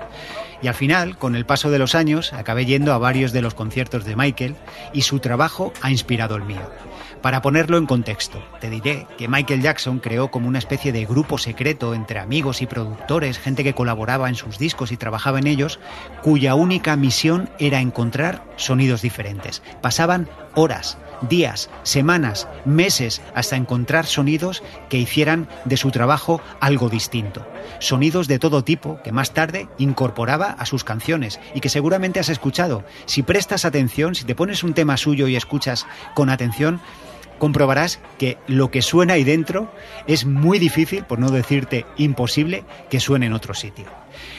Y 0.62 0.68
al 0.68 0.74
final, 0.74 1.18
con 1.18 1.36
el 1.36 1.46
paso 1.46 1.70
de 1.72 1.80
los 1.80 1.94
años, 1.94 2.32
acabé 2.34 2.66
yendo 2.66 2.94
a 2.94 2.98
varios 2.98 3.34
de 3.34 3.42
los 3.42 3.54
conciertos 3.54 4.06
de 4.06 4.16
Michael 4.16 4.56
y 4.94 5.02
su 5.02 5.20
trabajo 5.20 5.74
ha 5.82 5.92
inspirado 5.92 6.36
el 6.36 6.44
mío. 6.44 6.70
Para 7.22 7.42
ponerlo 7.42 7.78
en 7.78 7.86
contexto, 7.86 8.44
te 8.60 8.70
diré 8.70 9.08
que 9.18 9.30
Michael 9.30 9.62
Jackson 9.62 10.00
creó 10.00 10.30
como 10.30 10.50
una 10.50 10.60
especie 10.60 10.92
de 10.92 11.06
grupo 11.06 11.38
secreto 11.38 11.94
entre 11.94 12.20
amigos 12.20 12.62
y 12.62 12.66
productores, 12.66 13.40
gente 13.40 13.63
que 13.63 13.74
colaboraba 13.74 14.28
en 14.28 14.36
sus 14.36 14.58
discos 14.58 14.92
y 14.92 14.98
trabajaba 14.98 15.40
en 15.40 15.48
ellos, 15.48 15.80
cuya 16.22 16.56
única 16.56 16.98
misión 16.98 17.50
era 17.60 17.80
encontrar 17.80 18.44
sonidos 18.58 19.02
diferentes. 19.02 19.63
Pasaban 19.82 20.30
horas 20.54 20.98
días, 21.30 21.70
semanas, 21.84 22.48
meses, 22.65 23.22
hasta 23.36 23.56
encontrar 23.56 24.06
sonidos 24.06 24.63
que 24.89 24.98
hicieran 24.98 25.48
de 25.65 25.77
su 25.77 25.92
trabajo 25.92 26.42
algo 26.60 26.89
distinto. 26.89 27.46
Sonidos 27.80 28.27
de 28.27 28.39
todo 28.39 28.63
tipo 28.63 29.00
que 29.03 29.12
más 29.12 29.34
tarde 29.34 29.68
incorporaba 29.77 30.48
a 30.51 30.65
sus 30.65 30.84
canciones 30.84 31.39
y 31.53 31.60
que 31.60 31.70
seguramente 31.70 32.20
has 32.20 32.30
escuchado. 32.30 32.84
Si 33.06 33.24
prestas 33.24 33.65
atención, 33.65 34.15
si 34.15 34.25
te 34.25 34.36
pones 34.36 34.63
un 34.63 34.74
tema 34.74 34.98
suyo 34.98 35.27
y 35.27 35.36
escuchas 35.36 35.86
con 36.13 36.30
atención, 36.30 36.82
comprobarás 37.44 38.00
que 38.18 38.38
lo 38.48 38.72
que 38.72 38.82
suena 38.82 39.16
ahí 39.16 39.26
dentro 39.26 39.70
es 40.08 40.24
muy 40.26 40.60
difícil, 40.60 41.04
por 41.04 41.20
no 41.20 41.30
decirte 41.30 41.86
imposible, 41.98 42.64
que 42.90 43.02
suene 43.02 43.26
en 43.26 43.34
otro 43.34 43.54
sitio. 43.54 43.84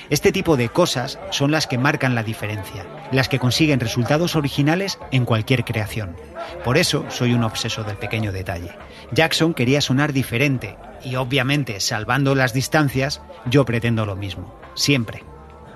Este 0.09 0.33
tipo 0.33 0.57
de 0.57 0.71
cosas 0.71 1.19
son 1.31 1.51
las 1.51 1.67
que 1.67 1.77
marcan 1.77 2.15
la 2.15 2.23
diferencia, 2.23 2.87
las 3.13 3.29
que 3.29 3.39
consiguen 3.39 3.79
resultados 3.79 4.37
originales 4.37 4.99
en 5.11 5.27
cualquier 5.27 5.67
creación. 5.67 6.17
Por 6.65 6.79
eso 6.79 7.05
soy 7.11 7.35
un 7.35 7.45
obseso 7.45 7.85
del 7.85 7.99
pequeño 7.99 8.33
detalle. 8.33 8.71
Jackson 9.13 9.53
quería 9.53 9.83
sonar 9.83 10.15
diferente 10.15 10.79
y 11.05 11.17
obviamente, 11.17 11.81
salvando 11.81 12.35
las 12.35 12.55
distancias, 12.55 13.21
yo 13.45 13.67
pretendo 13.67 14.07
lo 14.07 14.17
mismo, 14.17 14.59
siempre. 14.73 15.23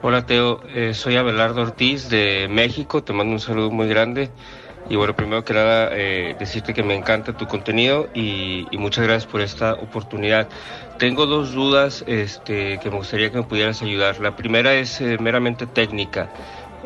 Hola 0.01 0.25
Teo, 0.25 0.63
eh, 0.75 0.95
soy 0.95 1.17
Abelardo 1.17 1.61
Ortiz 1.61 2.09
de 2.09 2.49
México, 2.49 3.03
te 3.03 3.13
mando 3.13 3.35
un 3.35 3.41
saludo 3.41 3.71
muy 3.71 3.87
grande. 3.87 4.31
Y 4.90 4.97
bueno, 4.97 5.14
primero 5.14 5.45
que 5.45 5.52
nada, 5.52 5.90
eh, 5.92 6.35
decirte 6.38 6.73
que 6.73 6.83
me 6.83 6.95
encanta 6.95 7.35
tu 7.35 7.47
contenido 7.47 8.09
y, 8.14 8.66
muchas 8.73 9.04
gracias 9.04 9.30
por 9.30 9.42
esta 9.42 9.75
oportunidad. 9.75 10.49
Tengo 10.99 11.26
dos 11.26 11.52
dudas 11.52 12.04
este, 12.07 12.78
que 12.78 12.90
me 12.90 12.97
gustaría 12.97 13.30
que 13.30 13.37
me 13.37 13.42
pudieras 13.42 13.83
ayudar. 13.83 14.18
La 14.21 14.35
primera 14.35 14.75
es 14.75 15.00
eh, 15.02 15.18
meramente 15.21 15.66
técnica. 15.66 16.30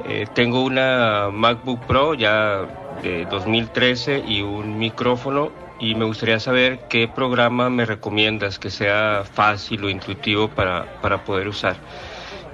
Eh, 0.04 0.26
tengo 0.34 0.64
una 0.64 1.28
MacBook 1.30 1.86
Pro 1.86 2.14
ya 2.14 2.66
de 3.02 3.24
2013 3.26 4.24
y 4.26 4.42
un 4.42 4.78
micrófono 4.78 5.52
y 5.78 5.94
me 5.94 6.04
gustaría 6.04 6.40
saber 6.40 6.80
qué 6.88 7.06
programa 7.06 7.70
me 7.70 7.84
recomiendas 7.86 8.58
que 8.58 8.70
sea 8.70 9.22
fácil 9.30 9.84
o 9.84 9.90
intuitivo 9.90 10.48
para, 10.48 10.86
para 11.00 11.22
poder 11.24 11.46
usar. 11.46 11.76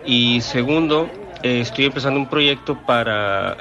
Y 0.04 0.42
segundo, 0.42 1.08
estoy 1.42 1.86
empezando 1.86 2.20
un 2.20 2.28
proyecto 2.28 2.78
para 2.86 3.56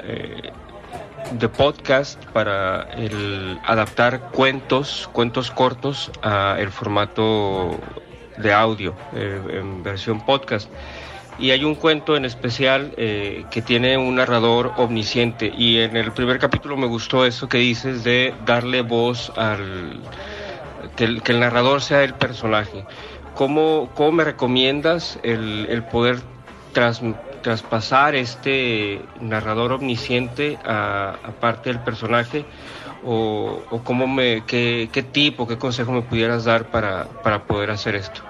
de 1.32 1.48
podcast 1.48 2.24
para 2.26 2.82
el 2.92 3.58
adaptar 3.64 4.30
cuentos, 4.30 5.08
cuentos 5.12 5.50
cortos 5.50 6.10
a 6.22 6.56
el 6.58 6.70
formato 6.70 7.78
de 8.36 8.52
audio 8.52 8.94
eh, 9.14 9.40
en 9.50 9.82
versión 9.82 10.24
podcast. 10.24 10.70
Y 11.38 11.50
hay 11.52 11.64
un 11.64 11.74
cuento 11.74 12.16
en 12.16 12.24
especial 12.24 12.92
eh, 12.96 13.44
que 13.50 13.62
tiene 13.62 13.96
un 13.96 14.16
narrador 14.16 14.72
omnisciente 14.76 15.52
y 15.56 15.78
en 15.78 15.96
el 15.96 16.10
primer 16.12 16.38
capítulo 16.38 16.76
me 16.76 16.86
gustó 16.86 17.24
eso 17.24 17.48
que 17.48 17.58
dices 17.58 18.02
de 18.02 18.34
darle 18.44 18.82
voz 18.82 19.30
al 19.36 20.00
que 20.96 21.04
el, 21.04 21.40
narrador 21.40 21.80
sea 21.80 22.02
el 22.02 22.14
personaje. 22.14 22.84
¿Cómo, 23.34 23.88
cómo 23.94 24.12
me 24.12 24.24
recomiendas 24.24 25.20
el, 25.22 25.66
el 25.68 25.84
poder 25.84 26.18
transmitir 26.72 27.27
traspasar 27.48 28.14
este 28.14 29.00
narrador 29.22 29.72
omnisciente 29.72 30.58
a, 30.66 31.16
parte 31.40 31.70
del 31.70 31.80
personaje 31.80 32.44
o, 33.02 33.62
cómo 33.84 34.06
me, 34.06 34.44
qué, 34.44 34.90
qué 34.92 35.02
tipo, 35.02 35.48
qué 35.48 35.56
consejo 35.56 35.92
me 35.92 36.02
pudieras 36.02 36.44
dar 36.44 36.66
para, 36.70 37.04
para 37.22 37.44
poder 37.44 37.70
hacer 37.70 37.94
esto. 37.94 38.20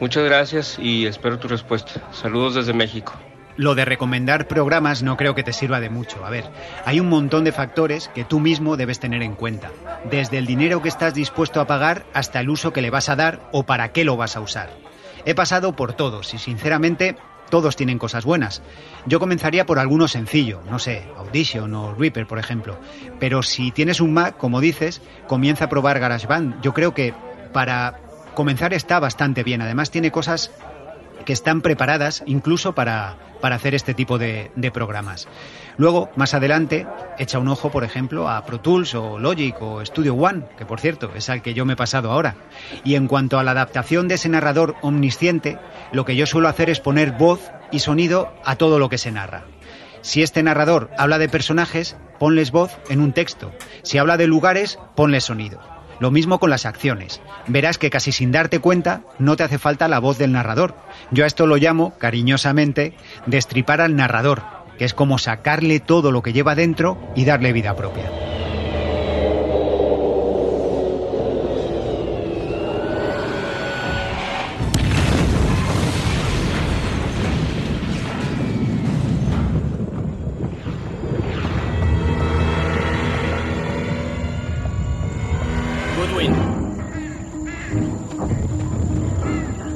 Muchas 0.00 0.24
gracias 0.24 0.78
y 0.78 1.04
espero 1.04 1.38
tu 1.38 1.46
respuesta. 1.46 2.00
Saludos 2.10 2.54
desde 2.54 2.72
México. 2.72 3.12
Lo 3.58 3.74
de 3.74 3.84
recomendar 3.84 4.48
programas 4.48 5.02
no 5.02 5.18
creo 5.18 5.34
que 5.34 5.42
te 5.42 5.52
sirva 5.52 5.78
de 5.78 5.90
mucho. 5.90 6.24
A 6.24 6.30
ver, 6.30 6.44
hay 6.86 7.00
un 7.00 7.10
montón 7.10 7.44
de 7.44 7.52
factores 7.52 8.08
que 8.14 8.24
tú 8.24 8.40
mismo 8.40 8.78
debes 8.78 8.98
tener 8.98 9.20
en 9.22 9.34
cuenta. 9.34 9.70
Desde 10.10 10.38
el 10.38 10.46
dinero 10.46 10.80
que 10.80 10.88
estás 10.88 11.12
dispuesto 11.12 11.60
a 11.60 11.66
pagar 11.66 12.06
hasta 12.14 12.40
el 12.40 12.48
uso 12.48 12.72
que 12.72 12.80
le 12.80 12.88
vas 12.88 13.10
a 13.10 13.16
dar 13.16 13.40
o 13.52 13.64
para 13.64 13.92
qué 13.92 14.04
lo 14.04 14.16
vas 14.16 14.36
a 14.36 14.40
usar. 14.40 14.70
He 15.26 15.34
pasado 15.34 15.76
por 15.76 15.92
todos 15.92 16.32
y 16.32 16.38
sinceramente 16.38 17.16
todos 17.50 17.76
tienen 17.76 17.98
cosas 17.98 18.24
buenas. 18.24 18.62
Yo 19.06 19.20
comenzaría 19.20 19.66
por 19.66 19.78
alguno 19.78 20.08
sencillo, 20.08 20.60
no 20.70 20.78
sé, 20.78 21.04
Audition 21.16 21.74
o 21.74 21.94
Reaper, 21.94 22.26
por 22.26 22.38
ejemplo. 22.38 22.78
Pero 23.18 23.42
si 23.42 23.70
tienes 23.70 24.00
un 24.00 24.12
Mac, 24.12 24.36
como 24.36 24.60
dices, 24.60 25.02
comienza 25.26 25.66
a 25.66 25.68
probar 25.68 25.98
GarageBand. 25.98 26.60
Yo 26.62 26.74
creo 26.74 26.94
que 26.94 27.14
para 27.52 28.00
comenzar 28.34 28.72
está 28.74 29.00
bastante 29.00 29.42
bien. 29.42 29.62
Además 29.62 29.90
tiene 29.90 30.10
cosas 30.10 30.50
que 31.24 31.32
están 31.32 31.60
preparadas 31.60 32.22
incluso 32.26 32.74
para, 32.74 33.16
para 33.40 33.56
hacer 33.56 33.74
este 33.74 33.94
tipo 33.94 34.18
de, 34.18 34.50
de, 34.56 34.70
programas. 34.70 35.28
Luego, 35.78 36.10
más 36.16 36.34
adelante, 36.34 36.88
echa 37.18 37.38
un 37.38 37.46
ojo, 37.46 37.70
por 37.70 37.84
ejemplo, 37.84 38.28
a 38.28 38.44
Pro 38.44 38.60
Tools 38.60 38.96
o 38.96 39.18
Logic 39.18 39.54
o 39.60 39.84
Studio 39.86 40.14
One, 40.14 40.42
que 40.58 40.66
por 40.66 40.80
cierto 40.80 41.12
es 41.14 41.30
al 41.30 41.40
que 41.40 41.54
yo 41.54 41.64
me 41.64 41.74
he 41.74 41.76
pasado 41.76 42.10
ahora. 42.10 42.34
Y 42.82 42.96
en 42.96 43.06
cuanto 43.06 43.38
a 43.38 43.44
la 43.44 43.52
adaptación 43.52 44.08
de 44.08 44.16
ese 44.16 44.28
narrador 44.28 44.74
omnisciente, 44.82 45.56
lo 45.92 46.04
que 46.04 46.16
yo 46.16 46.26
suelo 46.26 46.48
hacer 46.48 46.68
es 46.68 46.80
poner 46.80 47.12
voz 47.12 47.52
y 47.70 47.78
sonido 47.78 48.34
a 48.44 48.56
todo 48.56 48.80
lo 48.80 48.88
que 48.88 48.98
se 48.98 49.12
narra. 49.12 49.44
Si 50.00 50.22
este 50.22 50.42
narrador 50.42 50.90
habla 50.98 51.18
de 51.18 51.28
personajes, 51.28 51.96
ponles 52.18 52.50
voz 52.50 52.76
en 52.88 53.00
un 53.00 53.12
texto. 53.12 53.52
Si 53.82 53.98
habla 53.98 54.16
de 54.16 54.26
lugares, 54.26 54.80
ponle 54.96 55.20
sonido. 55.20 55.60
Lo 56.00 56.10
mismo 56.10 56.38
con 56.38 56.50
las 56.50 56.66
acciones. 56.66 57.20
Verás 57.46 57.78
que 57.78 57.90
casi 57.90 58.12
sin 58.12 58.30
darte 58.30 58.60
cuenta 58.60 59.02
no 59.18 59.36
te 59.36 59.42
hace 59.42 59.58
falta 59.58 59.88
la 59.88 59.98
voz 59.98 60.18
del 60.18 60.32
narrador. 60.32 60.76
Yo 61.10 61.24
a 61.24 61.26
esto 61.26 61.46
lo 61.46 61.56
llamo, 61.56 61.92
cariñosamente, 61.98 62.94
destripar 63.26 63.80
al 63.80 63.96
narrador, 63.96 64.42
que 64.78 64.84
es 64.84 64.94
como 64.94 65.18
sacarle 65.18 65.80
todo 65.80 66.12
lo 66.12 66.22
que 66.22 66.32
lleva 66.32 66.54
dentro 66.54 66.98
y 67.16 67.24
darle 67.24 67.52
vida 67.52 67.74
propia. 67.74 68.10
Goodwin. 85.96 86.34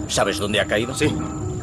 ¿Sabes 0.07 0.39
dónde 0.39 0.61
ha 0.61 0.67
caído? 0.67 0.95
Sí, 0.95 1.13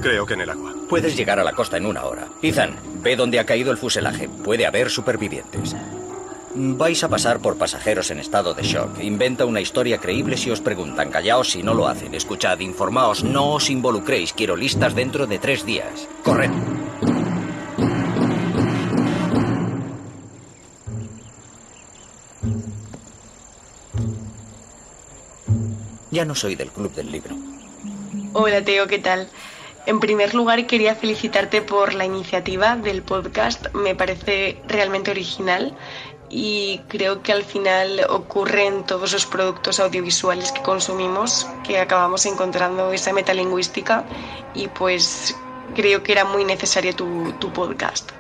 creo 0.02 0.26
que 0.26 0.34
en 0.34 0.42
el 0.42 0.50
agua. 0.50 0.79
Puedes 0.90 1.16
llegar 1.16 1.40
a 1.40 1.44
la 1.44 1.54
costa 1.54 1.78
en 1.78 1.86
una 1.86 2.04
hora. 2.06 2.28
Ethan, 2.42 2.76
ve 3.04 3.16
dónde 3.16 3.40
ha 3.40 3.46
caído 3.46 3.72
el 3.72 3.78
fuselaje. 3.78 4.28
Puede 4.28 4.66
haber 4.66 4.90
supervivientes. 4.90 5.76
Vais 6.56 7.04
a 7.04 7.08
pasar 7.08 7.40
por 7.40 7.60
pasajeros 7.60 8.10
en 8.10 8.18
estado 8.18 8.56
de 8.56 8.64
shock. 8.64 9.00
Inventa 9.00 9.46
una 9.46 9.62
historia 9.62 10.00
creíble 10.00 10.36
si 10.36 10.50
os 10.50 10.62
preguntan. 10.62 11.12
Callaos 11.12 11.52
si 11.52 11.62
no 11.62 11.76
lo 11.76 11.88
hacen. 11.88 12.16
Escuchad, 12.16 12.60
informaos, 12.60 13.24
no 13.24 13.54
os 13.54 13.70
involucréis. 13.70 14.34
Quiero 14.34 14.56
listas 14.56 14.96
dentro 14.96 15.28
de 15.28 15.38
tres 15.38 15.64
días. 15.64 16.08
Corred. 16.24 16.50
Ya 26.10 26.26
no 26.26 26.34
soy 26.34 26.56
del 26.56 26.72
club 26.72 26.92
del 26.96 27.12
libro. 27.12 27.36
Hola 28.34 28.64
Teo, 28.64 28.88
¿qué 28.88 28.98
tal? 28.98 29.30
En 29.90 30.00
primer 30.00 30.36
lugar 30.36 30.68
quería 30.68 30.94
felicitarte 30.94 31.64
por 31.64 31.96
la 31.96 32.06
iniciativa 32.06 32.76
del 32.76 33.02
podcast, 33.02 33.74
me 33.74 33.96
parece 33.96 34.62
realmente 34.68 35.10
original 35.10 35.76
y 36.30 36.82
creo 36.90 37.24
que 37.24 37.32
al 37.32 37.44
final 37.44 38.00
ocurre 38.08 38.68
en 38.68 38.86
todos 38.86 39.14
los 39.14 39.26
productos 39.26 39.80
audiovisuales 39.80 40.52
que 40.52 40.62
consumimos 40.62 41.48
que 41.64 41.80
acabamos 41.80 42.28
encontrando 42.28 42.94
esa 42.94 43.14
metalingüística 43.14 44.06
y 44.54 44.68
pues 44.68 45.36
creo 45.74 46.04
que 46.04 46.12
era 46.12 46.24
muy 46.24 46.46
necesario 46.46 46.96
tu, 46.96 47.52
podcast. 47.52 48.12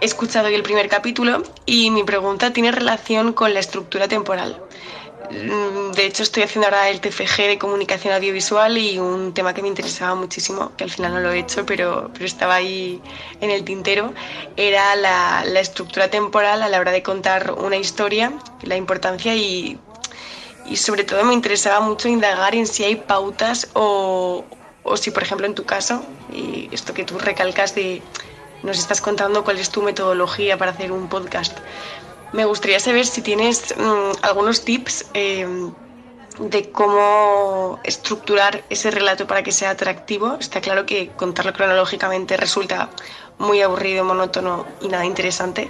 He 0.00 0.06
escuchado 0.06 0.48
hoy 0.48 0.54
el 0.54 0.62
primer 0.62 0.88
capítulo 0.88 1.42
y 1.66 1.90
mi 1.90 2.04
pregunta 2.04 2.54
tiene 2.54 2.72
relación 2.72 3.34
con 3.34 3.52
la 3.52 3.60
estructura 3.60 4.08
temporal. 4.08 4.62
Mm, 5.30 5.92
De 5.92 6.06
hecho, 6.06 6.22
estoy 6.22 6.42
haciendo 6.42 6.66
ahora 6.66 6.88
el 6.88 7.00
TFG 7.00 7.48
de 7.48 7.58
comunicación 7.58 8.14
audiovisual 8.14 8.76
y 8.78 8.98
un 8.98 9.32
tema 9.34 9.54
que 9.54 9.62
me 9.62 9.68
interesaba 9.68 10.14
muchísimo, 10.14 10.72
que 10.76 10.84
al 10.84 10.90
final 10.90 11.14
no 11.14 11.20
lo 11.20 11.32
he 11.32 11.38
hecho, 11.38 11.64
pero, 11.66 12.10
pero 12.12 12.24
estaba 12.24 12.56
ahí 12.56 13.00
en 13.40 13.50
el 13.50 13.64
tintero, 13.64 14.12
era 14.56 14.96
la, 14.96 15.44
estructura 15.60 16.08
temporal 16.08 16.62
a 16.62 16.68
la 16.68 16.80
hora 16.80 16.92
de 16.92 17.02
contar 17.02 17.52
una 17.52 17.76
historia, 17.76 18.32
la 18.62 18.76
importancia 18.76 19.34
y, 19.36 19.78
y 20.66 20.76
sobre 20.76 21.04
todo 21.04 21.24
me 21.24 21.34
interesaba 21.34 21.80
mucho 21.80 22.08
indagar 22.08 22.54
en 22.54 22.66
si 22.66 22.84
hay 22.84 22.96
pautas 22.96 23.68
o, 23.74 24.44
o 24.82 24.96
si, 24.96 25.10
por 25.12 25.22
ejemplo, 25.22 25.46
en 25.46 25.54
tu 25.54 25.64
caso, 25.64 26.04
y 26.32 26.68
esto 26.72 26.94
que 26.94 27.04
tú 27.04 27.18
recalcas 27.18 27.74
de 27.74 28.02
nos 28.62 28.78
estás 28.78 29.00
contando 29.00 29.44
cuál 29.44 29.58
es 29.58 29.70
tu 29.70 29.82
metodología 29.82 30.56
para 30.56 30.70
hacer 30.70 30.92
un 30.92 31.08
podcast. 31.08 31.58
Me 32.32 32.44
gustaría 32.46 32.80
saber 32.80 33.06
si 33.06 33.20
tienes 33.20 33.74
mm, 33.76 34.12
algunos 34.22 34.64
tips 34.64 35.06
eh, 35.12 35.46
de 36.38 36.70
cómo 36.70 37.78
estructurar 37.84 38.64
ese 38.70 38.90
relato 38.90 39.26
para 39.26 39.42
que 39.42 39.52
sea 39.52 39.70
atractivo. 39.70 40.36
Está 40.40 40.60
claro 40.60 40.86
que 40.86 41.10
contarlo 41.10 41.52
cronológicamente 41.52 42.36
resulta 42.36 42.88
muy 43.38 43.60
aburrido, 43.60 44.04
monótono 44.04 44.66
y 44.80 44.88
nada 44.88 45.04
interesante. 45.04 45.68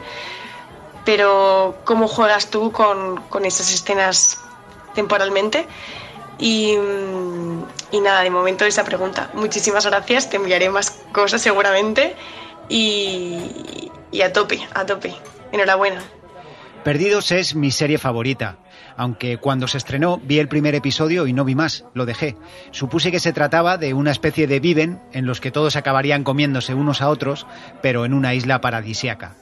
Pero 1.04 1.78
¿cómo 1.84 2.06
juegas 2.06 2.48
tú 2.48 2.70
con, 2.70 3.16
con 3.28 3.44
esas 3.44 3.72
escenas 3.72 4.38
temporalmente? 4.94 5.66
Y, 6.38 6.76
mm, 6.76 7.64
y 7.90 8.00
nada, 8.00 8.22
de 8.22 8.30
momento 8.30 8.64
esa 8.64 8.84
pregunta. 8.84 9.30
Muchísimas 9.34 9.84
gracias, 9.84 10.30
te 10.30 10.36
enviaré 10.36 10.70
más 10.70 10.90
cosas 11.12 11.42
seguramente. 11.42 12.14
Y, 12.68 13.90
y 14.12 14.22
a 14.22 14.32
tope, 14.32 14.64
a 14.74 14.86
tope. 14.86 15.12
Enhorabuena. 15.50 16.02
Perdidos 16.84 17.30
es 17.30 17.54
mi 17.54 17.70
serie 17.70 17.96
favorita, 17.96 18.56
aunque 18.96 19.38
cuando 19.38 19.68
se 19.68 19.78
estrenó 19.78 20.20
vi 20.24 20.40
el 20.40 20.48
primer 20.48 20.74
episodio 20.74 21.28
y 21.28 21.32
no 21.32 21.44
vi 21.44 21.54
más, 21.54 21.84
lo 21.94 22.06
dejé. 22.06 22.36
Supuse 22.72 23.12
que 23.12 23.20
se 23.20 23.32
trataba 23.32 23.78
de 23.78 23.94
una 23.94 24.10
especie 24.10 24.48
de 24.48 24.58
Viven 24.58 25.00
en 25.12 25.24
los 25.24 25.40
que 25.40 25.52
todos 25.52 25.76
acabarían 25.76 26.24
comiéndose 26.24 26.74
unos 26.74 27.00
a 27.00 27.08
otros, 27.08 27.46
pero 27.82 28.04
en 28.04 28.14
una 28.14 28.34
isla 28.34 28.60
paradisiaca. 28.60 29.36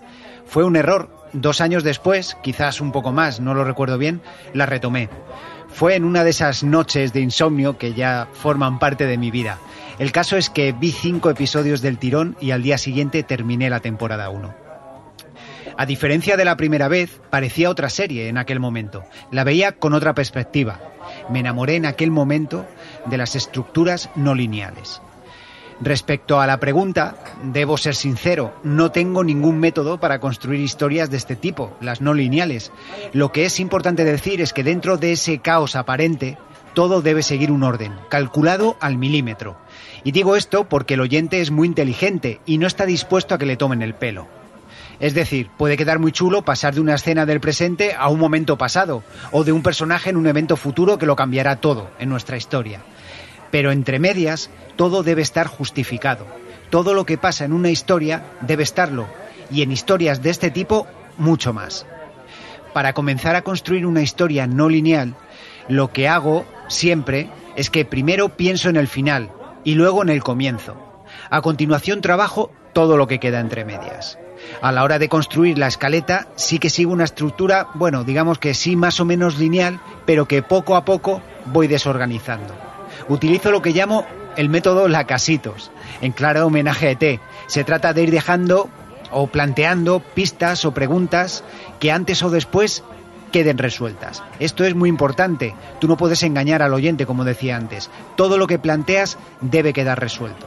Fue 0.45 0.65
un 0.65 0.77
error. 0.77 1.17
Dos 1.33 1.63
años 1.63 1.83
después, 1.83 2.37
quizás 2.43 2.83
un 2.83 2.93
poco 2.93 3.11
más, 3.11 3.41
no 3.41 3.55
lo 3.55 3.65
recuerdo 3.65 3.97
bien, 3.97 4.21
la 4.53 4.67
retomé. 4.67 5.09
Fue 5.69 5.95
en 5.95 6.05
una 6.05 6.25
de 6.25 6.31
esas 6.31 6.63
noches 6.63 7.15
de 7.15 7.21
insomnio 7.21 7.79
que 7.79 7.95
ya 7.95 8.29
forman 8.35 8.79
parte 8.79 9.07
de 9.07 9.17
mi 9.17 9.31
vida. 9.31 9.59
El 9.99 10.13
caso 10.13 10.37
es 10.37 10.51
que 10.51 10.73
vi 10.73 10.93
cinco 10.93 11.31
episodios 11.31 11.81
del 11.81 11.97
tirón 11.97 12.37
y 12.39 12.51
al 12.51 12.63
día 12.63 12.77
siguiente 12.77 13.23
terminé 13.23 13.71
la 13.71 13.81
temporada 13.81 14.29
1. 14.29 14.70
A 15.77 15.87
diferencia 15.87 16.37
de 16.37 16.45
la 16.45 16.57
primera 16.57 16.89
vez, 16.89 17.21
parecía 17.31 17.71
otra 17.71 17.89
serie 17.89 18.29
en 18.29 18.39
aquel 18.39 18.61
momento. 18.61 19.05
La 19.31 19.45
veía 19.45 19.73
con 19.73 19.95
otra 19.95 20.15
perspectiva. 20.15 20.81
Me 21.29 21.41
enamoré 21.41 21.77
en 21.77 21.87
aquel 21.87 22.11
momento 22.11 22.67
de 23.07 23.19
las 23.19 23.37
estructuras 23.37 24.11
no 24.15 24.35
lineales. 24.35 25.01
Respecto 25.83 26.41
a 26.41 26.47
la 26.47 26.61
pregunta, 26.61 27.17
debo 27.43 27.79
ser 27.79 27.95
sincero, 27.95 28.55
no 28.63 28.93
tengo 28.93 29.25
ningún 29.25 29.59
método 29.59 29.99
para 29.99 30.21
construir 30.21 30.61
historias 30.61 31.11
de 31.11 31.17
este 31.17 31.37
tipo, 31.37 31.75
las 31.81 32.03
no 32.03 32.13
lineales. 32.13 32.71
Lo 33.15 33.33
que 33.33 33.47
es 33.47 33.59
importante 33.61 34.05
decir 34.05 34.43
es 34.43 34.53
que 34.53 34.63
dentro 34.63 34.99
de 34.99 35.13
ese 35.13 35.39
caos 35.39 35.77
aparente, 35.77 36.37
todo 36.75 37.01
debe 37.01 37.23
seguir 37.23 37.51
un 37.51 37.63
orden, 37.63 37.95
calculado 38.11 38.77
al 38.81 38.99
milímetro. 38.99 39.57
Y 40.05 40.13
digo 40.13 40.37
esto 40.37 40.69
porque 40.69 40.95
el 40.95 41.01
oyente 41.01 41.41
es 41.41 41.51
muy 41.51 41.67
inteligente 41.67 42.41
y 42.45 42.59
no 42.59 42.67
está 42.67 42.85
dispuesto 42.85 43.35
a 43.35 43.39
que 43.39 43.47
le 43.47 43.57
tomen 43.57 43.81
el 43.81 43.95
pelo. 43.95 44.40
Es 45.01 45.15
decir, 45.15 45.51
puede 45.57 45.79
quedar 45.79 45.99
muy 45.99 46.13
chulo 46.13 46.43
pasar 46.43 46.75
de 46.75 46.81
una 46.81 46.95
escena 46.95 47.25
del 47.25 47.41
presente 47.41 47.95
a 47.99 48.09
un 48.09 48.21
momento 48.21 48.59
pasado, 48.59 49.03
o 49.33 49.45
de 49.45 49.53
un 49.53 49.63
personaje 49.63 50.11
en 50.11 50.19
un 50.19 50.27
evento 50.27 50.57
futuro 50.57 50.99
que 50.99 51.07
lo 51.07 51.17
cambiará 51.17 51.57
todo 51.57 51.91
en 51.99 52.11
nuestra 52.11 52.37
historia. 52.37 52.83
Pero 53.51 53.73
entre 53.73 53.99
medias, 53.99 54.51
todo 54.77 55.03
debe 55.03 55.23
estar 55.23 55.47
justificado. 55.47 56.27
Todo 56.69 56.93
lo 56.93 57.07
que 57.07 57.17
pasa 57.17 57.47
en 57.47 57.55
una 57.55 57.71
historia 57.71 58.25
debe 58.43 58.63
estarlo, 58.63 59.07
y 59.51 59.63
en 59.63 59.73
historias 59.73 60.23
de 60.23 60.31
este 60.31 60.51
tipo, 60.51 60.87
mucho 61.17 61.55
más. 61.55 61.87
Para 62.75 62.93
comenzar 62.93 63.35
a 63.37 63.43
construir 63.43 63.87
una 63.87 64.03
historia 64.03 64.47
no 64.47 64.69
lineal, 64.69 65.17
lo 65.67 65.93
que 65.93 66.09
hago 66.09 66.45
siempre 66.69 67.31
es 67.57 67.71
que 67.71 67.85
primero 67.85 68.37
pienso 68.37 68.69
en 68.69 68.77
el 68.77 68.87
final 68.87 69.33
y 69.65 69.75
luego 69.75 70.03
en 70.03 70.11
el 70.11 70.23
comienzo. 70.23 70.77
A 71.31 71.41
continuación 71.41 72.03
trabajo 72.03 72.53
todo 72.73 72.97
lo 72.97 73.07
que 73.07 73.19
queda 73.19 73.41
entre 73.41 73.65
medias. 73.65 74.19
A 74.63 74.73
la 74.73 74.85
hora 74.85 74.99
de 74.99 75.09
construir 75.09 75.59
la 75.59 75.67
escaleta 75.67 76.29
sí 76.37 76.59
que 76.59 76.71
sigo 76.71 76.93
una 76.93 77.05
estructura, 77.05 77.69
bueno, 77.75 78.05
digamos 78.05 78.39
que 78.39 78.55
sí 78.55 78.77
más 78.77 79.01
o 79.01 79.05
menos 79.05 79.39
lineal, 79.39 79.81
pero 80.05 80.27
que 80.27 80.43
poco 80.43 80.77
a 80.77 80.85
poco 80.85 81.23
voy 81.47 81.67
desorganizando. 81.67 82.55
Utilizo 83.09 83.51
lo 83.51 83.63
que 83.63 83.73
llamo 83.73 84.07
el 84.37 84.49
método 84.49 84.89
Lacasitos, 84.89 85.71
en 86.01 86.13
claro 86.13 86.47
homenaje 86.47 86.89
a 86.89 86.91
ET. 86.91 87.21
Se 87.47 87.65
trata 87.65 87.93
de 87.93 88.03
ir 88.03 88.11
dejando 88.11 88.69
o 89.11 89.27
planteando 89.27 90.01
pistas 90.01 90.65
o 90.65 90.73
preguntas 90.73 91.43
que 91.79 91.91
antes 91.91 92.23
o 92.23 92.31
después 92.31 92.85
queden 93.33 93.59
resueltas. 93.59 94.23
Esto 94.39 94.65
es 94.65 94.75
muy 94.75 94.89
importante. 94.89 95.55
Tú 95.79 95.89
no 95.89 95.97
puedes 95.97 96.23
engañar 96.23 96.63
al 96.63 96.75
oyente, 96.75 97.07
como 97.07 97.25
decía 97.25 97.57
antes. 97.57 97.91
Todo 98.17 98.39
lo 98.39 98.47
que 98.47 98.59
planteas 98.59 99.19
debe 99.41 99.73
quedar 99.73 100.01
resuelto. 100.01 100.47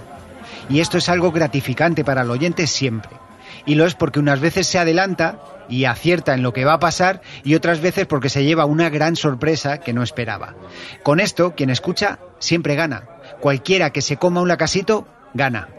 Y 0.70 0.80
esto 0.80 0.98
es 0.98 1.10
algo 1.10 1.32
gratificante 1.32 2.04
para 2.04 2.22
el 2.22 2.30
oyente 2.30 2.68
siempre. 2.68 3.23
Y 3.66 3.76
lo 3.76 3.86
es 3.86 3.96
porque 3.96 4.20
unas 4.20 4.40
veces 4.40 4.68
se 4.68 4.80
adelanta 4.80 5.40
y 5.70 5.86
acierta 5.86 6.34
en 6.34 6.44
lo 6.44 6.54
que 6.54 6.66
va 6.66 6.74
a 6.74 6.80
pasar 6.80 7.22
y 7.44 7.56
otras 7.56 7.80
veces 7.80 8.06
porque 8.06 8.30
se 8.30 8.44
lleva 8.44 8.66
una 8.66 8.90
gran 8.90 9.16
sorpresa 9.16 9.80
que 9.80 9.94
no 9.94 10.04
esperaba. 10.04 10.56
Con 11.04 11.20
esto, 11.20 11.54
quien 11.56 11.70
escucha 11.70 12.20
siempre 12.40 12.76
gana. 12.76 13.08
Cualquiera 13.40 13.92
que 13.92 14.02
se 14.02 14.18
coma 14.18 14.42
un 14.42 14.48
lacasito, 14.48 15.08
gana. 15.34 15.70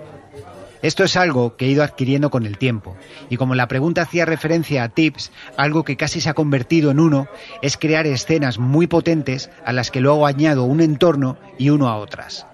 Esto 0.83 1.03
es 1.03 1.17
algo 1.17 1.57
que 1.57 1.65
he 1.65 1.71
ido 1.71 1.83
adquiriendo 1.83 2.29
con 2.29 2.45
el 2.45 2.59
tiempo. 2.59 2.95
Y 3.31 3.39
como 3.39 3.55
la 3.55 3.69
pregunta 3.69 4.03
hacía 4.03 4.27
referencia 4.27 4.85
a 4.85 4.91
tips, 4.91 5.33
algo 5.57 5.83
que 5.83 5.97
casi 5.97 6.21
se 6.21 6.29
ha 6.29 6.35
convertido 6.35 6.91
en 6.91 7.01
uno 7.01 7.27
es 7.63 7.79
crear 7.79 8.07
escenas 8.07 8.59
muy 8.59 8.87
potentes 8.87 9.51
a 9.65 9.73
las 9.73 9.91
que 9.91 10.01
luego 10.01 10.27
añado 10.27 10.65
un 10.65 10.83
entorno 10.83 11.39
y 11.59 11.71
uno 11.71 11.89
a 11.89 11.97
otras. 11.97 12.47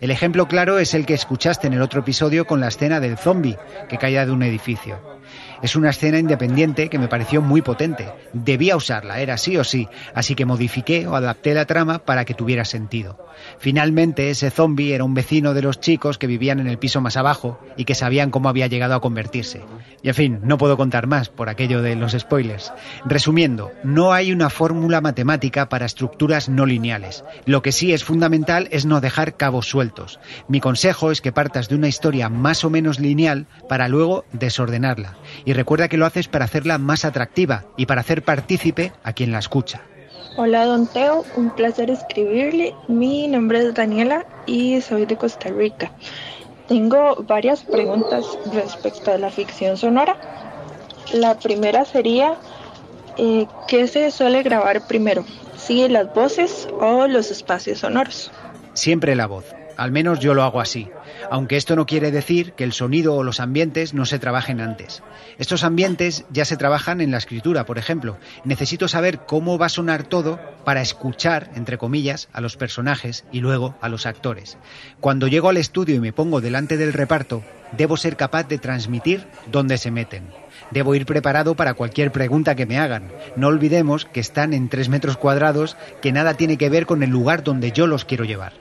El 0.00 0.10
ejemplo 0.10 0.46
claro 0.46 0.78
es 0.78 0.94
el 0.94 1.06
que 1.06 1.14
escuchaste 1.14 1.66
en 1.66 1.74
el 1.74 1.82
otro 1.82 2.00
episodio 2.00 2.46
con 2.46 2.60
la 2.60 2.68
escena 2.68 3.00
del 3.00 3.18
zombie 3.18 3.58
que 3.88 3.98
caía 3.98 4.24
de 4.26 4.32
un 4.32 4.42
edificio. 4.42 5.17
Es 5.62 5.76
una 5.76 5.90
escena 5.90 6.18
independiente 6.18 6.88
que 6.88 6.98
me 6.98 7.08
pareció 7.08 7.42
muy 7.42 7.62
potente. 7.62 8.08
Debía 8.32 8.76
usarla, 8.76 9.20
era 9.20 9.36
sí 9.36 9.56
o 9.56 9.64
sí, 9.64 9.88
así 10.14 10.34
que 10.34 10.44
modifiqué 10.44 11.06
o 11.06 11.16
adapté 11.16 11.54
la 11.54 11.66
trama 11.66 11.98
para 11.98 12.24
que 12.24 12.34
tuviera 12.34 12.64
sentido. 12.64 13.26
Finalmente, 13.58 14.30
ese 14.30 14.50
zombie 14.50 14.94
era 14.94 15.04
un 15.04 15.14
vecino 15.14 15.54
de 15.54 15.62
los 15.62 15.80
chicos 15.80 16.18
que 16.18 16.26
vivían 16.26 16.60
en 16.60 16.68
el 16.68 16.78
piso 16.78 17.00
más 17.00 17.16
abajo 17.16 17.58
y 17.76 17.84
que 17.84 17.94
sabían 17.94 18.30
cómo 18.30 18.48
había 18.48 18.66
llegado 18.66 18.94
a 18.94 19.00
convertirse. 19.00 19.62
Y 20.02 20.08
en 20.08 20.14
fin, 20.14 20.40
no 20.42 20.58
puedo 20.58 20.76
contar 20.76 21.06
más 21.06 21.28
por 21.28 21.48
aquello 21.48 21.82
de 21.82 21.96
los 21.96 22.12
spoilers. 22.12 22.72
Resumiendo, 23.04 23.72
no 23.82 24.12
hay 24.12 24.32
una 24.32 24.50
fórmula 24.50 25.00
matemática 25.00 25.68
para 25.68 25.86
estructuras 25.86 26.48
no 26.48 26.66
lineales. 26.66 27.24
Lo 27.46 27.62
que 27.62 27.72
sí 27.72 27.92
es 27.92 28.04
fundamental 28.04 28.68
es 28.70 28.86
no 28.86 29.00
dejar 29.00 29.36
cabos 29.36 29.68
sueltos. 29.68 30.20
Mi 30.48 30.60
consejo 30.60 31.10
es 31.10 31.20
que 31.20 31.32
partas 31.32 31.68
de 31.68 31.76
una 31.76 31.88
historia 31.88 32.28
más 32.28 32.64
o 32.64 32.70
menos 32.70 33.00
lineal 33.00 33.46
para 33.68 33.88
luego 33.88 34.24
desordenarla. 34.32 35.16
Y 35.48 35.54
recuerda 35.54 35.88
que 35.88 35.96
lo 35.96 36.04
haces 36.04 36.28
para 36.28 36.44
hacerla 36.44 36.76
más 36.76 37.06
atractiva 37.06 37.64
y 37.78 37.86
para 37.86 38.02
hacer 38.02 38.22
partícipe 38.22 38.92
a 39.02 39.14
quien 39.14 39.32
la 39.32 39.38
escucha. 39.38 39.80
Hola 40.36 40.66
Don 40.66 40.86
Teo, 40.86 41.24
un 41.36 41.48
placer 41.48 41.88
escribirle. 41.88 42.74
Mi 42.86 43.26
nombre 43.28 43.60
es 43.60 43.72
Daniela 43.72 44.26
y 44.44 44.82
soy 44.82 45.06
de 45.06 45.16
Costa 45.16 45.48
Rica. 45.48 45.90
Tengo 46.66 47.24
varias 47.26 47.62
preguntas 47.64 48.26
respecto 48.52 49.10
a 49.10 49.16
la 49.16 49.30
ficción 49.30 49.78
sonora. 49.78 50.18
La 51.14 51.38
primera 51.38 51.86
sería, 51.86 52.34
eh, 53.16 53.46
¿qué 53.68 53.86
se 53.86 54.10
suele 54.10 54.42
grabar 54.42 54.86
primero? 54.86 55.24
¿Sí 55.56 55.88
las 55.88 56.12
voces 56.12 56.68
o 56.78 57.06
los 57.06 57.30
espacios 57.30 57.78
sonoros? 57.78 58.30
Siempre 58.74 59.14
la 59.14 59.26
voz. 59.26 59.46
Al 59.78 59.92
menos 59.92 60.18
yo 60.18 60.34
lo 60.34 60.42
hago 60.42 60.60
así. 60.60 60.90
Aunque 61.30 61.56
esto 61.56 61.76
no 61.76 61.86
quiere 61.86 62.10
decir 62.10 62.52
que 62.52 62.64
el 62.64 62.72
sonido 62.72 63.14
o 63.14 63.22
los 63.22 63.40
ambientes 63.40 63.94
no 63.94 64.06
se 64.06 64.18
trabajen 64.18 64.60
antes. 64.60 65.02
Estos 65.38 65.64
ambientes 65.64 66.24
ya 66.30 66.44
se 66.44 66.56
trabajan 66.56 67.00
en 67.00 67.10
la 67.10 67.18
escritura, 67.18 67.66
por 67.66 67.78
ejemplo. 67.78 68.18
Necesito 68.44 68.88
saber 68.88 69.20
cómo 69.26 69.58
va 69.58 69.66
a 69.66 69.70
sonar 69.70 70.04
todo 70.04 70.40
para 70.64 70.82
escuchar, 70.82 71.50
entre 71.54 71.78
comillas, 71.78 72.28
a 72.32 72.40
los 72.40 72.56
personajes 72.56 73.24
y 73.32 73.40
luego 73.40 73.76
a 73.80 73.88
los 73.88 74.06
actores. 74.06 74.58
Cuando 75.00 75.28
llego 75.28 75.48
al 75.48 75.56
estudio 75.56 75.94
y 75.96 76.00
me 76.00 76.12
pongo 76.12 76.40
delante 76.40 76.76
del 76.76 76.92
reparto, 76.92 77.42
debo 77.76 77.96
ser 77.96 78.16
capaz 78.16 78.48
de 78.48 78.58
transmitir 78.58 79.26
dónde 79.50 79.78
se 79.78 79.90
meten. 79.90 80.24
Debo 80.70 80.94
ir 80.94 81.06
preparado 81.06 81.54
para 81.54 81.74
cualquier 81.74 82.12
pregunta 82.12 82.54
que 82.54 82.66
me 82.66 82.78
hagan. 82.78 83.10
No 83.36 83.48
olvidemos 83.48 84.04
que 84.04 84.20
están 84.20 84.52
en 84.52 84.68
tres 84.68 84.88
metros 84.88 85.16
cuadrados, 85.16 85.76
que 86.02 86.12
nada 86.12 86.34
tiene 86.34 86.56
que 86.56 86.70
ver 86.70 86.86
con 86.86 87.02
el 87.02 87.10
lugar 87.10 87.42
donde 87.42 87.72
yo 87.72 87.86
los 87.86 88.04
quiero 88.04 88.24
llevar. 88.24 88.52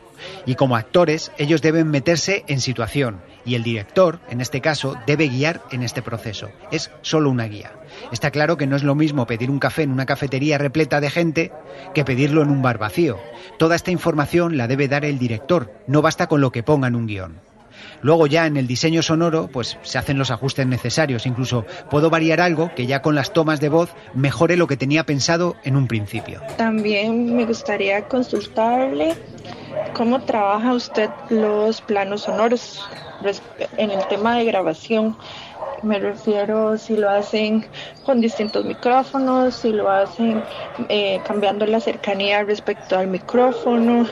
Y 0.45 0.55
como 0.55 0.75
actores, 0.75 1.31
ellos 1.38 1.62
deben 1.62 1.89
meterse 1.89 2.43
en 2.47 2.60
situación 2.62 3.21
y 3.45 3.55
el 3.55 3.63
director, 3.63 4.19
en 4.29 4.41
este 4.41 4.60
caso, 4.60 4.95
debe 5.07 5.29
guiar 5.29 5.62
en 5.71 5.81
este 5.81 6.01
proceso. 6.01 6.49
Es 6.69 6.91
solo 7.01 7.29
una 7.29 7.45
guía. 7.45 7.71
Está 8.12 8.29
claro 8.29 8.57
que 8.57 8.67
no 8.67 8.75
es 8.75 8.83
lo 8.83 8.93
mismo 8.93 9.25
pedir 9.25 9.49
un 9.49 9.60
café 9.60 9.83
en 9.83 9.91
una 9.91 10.05
cafetería 10.05 10.57
repleta 10.57 10.99
de 10.99 11.10
gente 11.10 11.51
que 11.93 12.03
pedirlo 12.03 12.41
en 12.41 12.49
un 12.49 12.62
bar 12.62 12.77
vacío. 12.77 13.17
Toda 13.57 13.75
esta 13.75 13.91
información 13.91 14.57
la 14.57 14.67
debe 14.67 14.89
dar 14.89 15.05
el 15.05 15.17
director, 15.17 15.71
no 15.88 16.01
basta 16.01 16.27
con 16.27 16.41
lo 16.41 16.51
que 16.51 16.63
ponga 16.63 16.89
en 16.89 16.95
un 16.95 17.07
guion. 17.07 17.39
Luego 18.01 18.27
ya 18.27 18.45
en 18.45 18.57
el 18.57 18.67
diseño 18.67 19.01
sonoro, 19.01 19.47
pues 19.47 19.77
se 19.81 19.97
hacen 19.97 20.17
los 20.17 20.31
ajustes 20.31 20.67
necesarios. 20.67 21.25
Incluso 21.25 21.65
puedo 21.89 22.09
variar 22.09 22.41
algo 22.41 22.71
que 22.75 22.85
ya 22.85 23.01
con 23.01 23.15
las 23.15 23.33
tomas 23.33 23.59
de 23.59 23.69
voz 23.69 23.89
mejore 24.13 24.57
lo 24.57 24.67
que 24.67 24.77
tenía 24.77 25.05
pensado 25.05 25.55
en 25.63 25.75
un 25.75 25.87
principio. 25.87 26.41
También 26.57 27.35
me 27.35 27.45
gustaría 27.45 28.07
consultarle 28.07 29.15
cómo 29.93 30.21
trabaja 30.21 30.73
usted 30.73 31.09
los 31.29 31.81
planos 31.81 32.21
sonoros 32.21 32.87
en 33.77 33.91
el 33.91 34.07
tema 34.07 34.37
de 34.37 34.45
grabación. 34.45 35.17
Me 35.83 35.99
refiero 35.99 36.77
si 36.77 36.97
lo 36.97 37.09
hacen 37.09 37.65
con 38.03 38.19
distintos 38.19 38.65
micrófonos, 38.65 39.55
si 39.55 39.71
lo 39.71 39.89
hacen 39.89 40.43
eh, 40.89 41.21
cambiando 41.25 41.65
la 41.65 41.79
cercanía 41.79 42.43
respecto 42.43 42.97
al 42.97 43.07
micrófono 43.07 44.07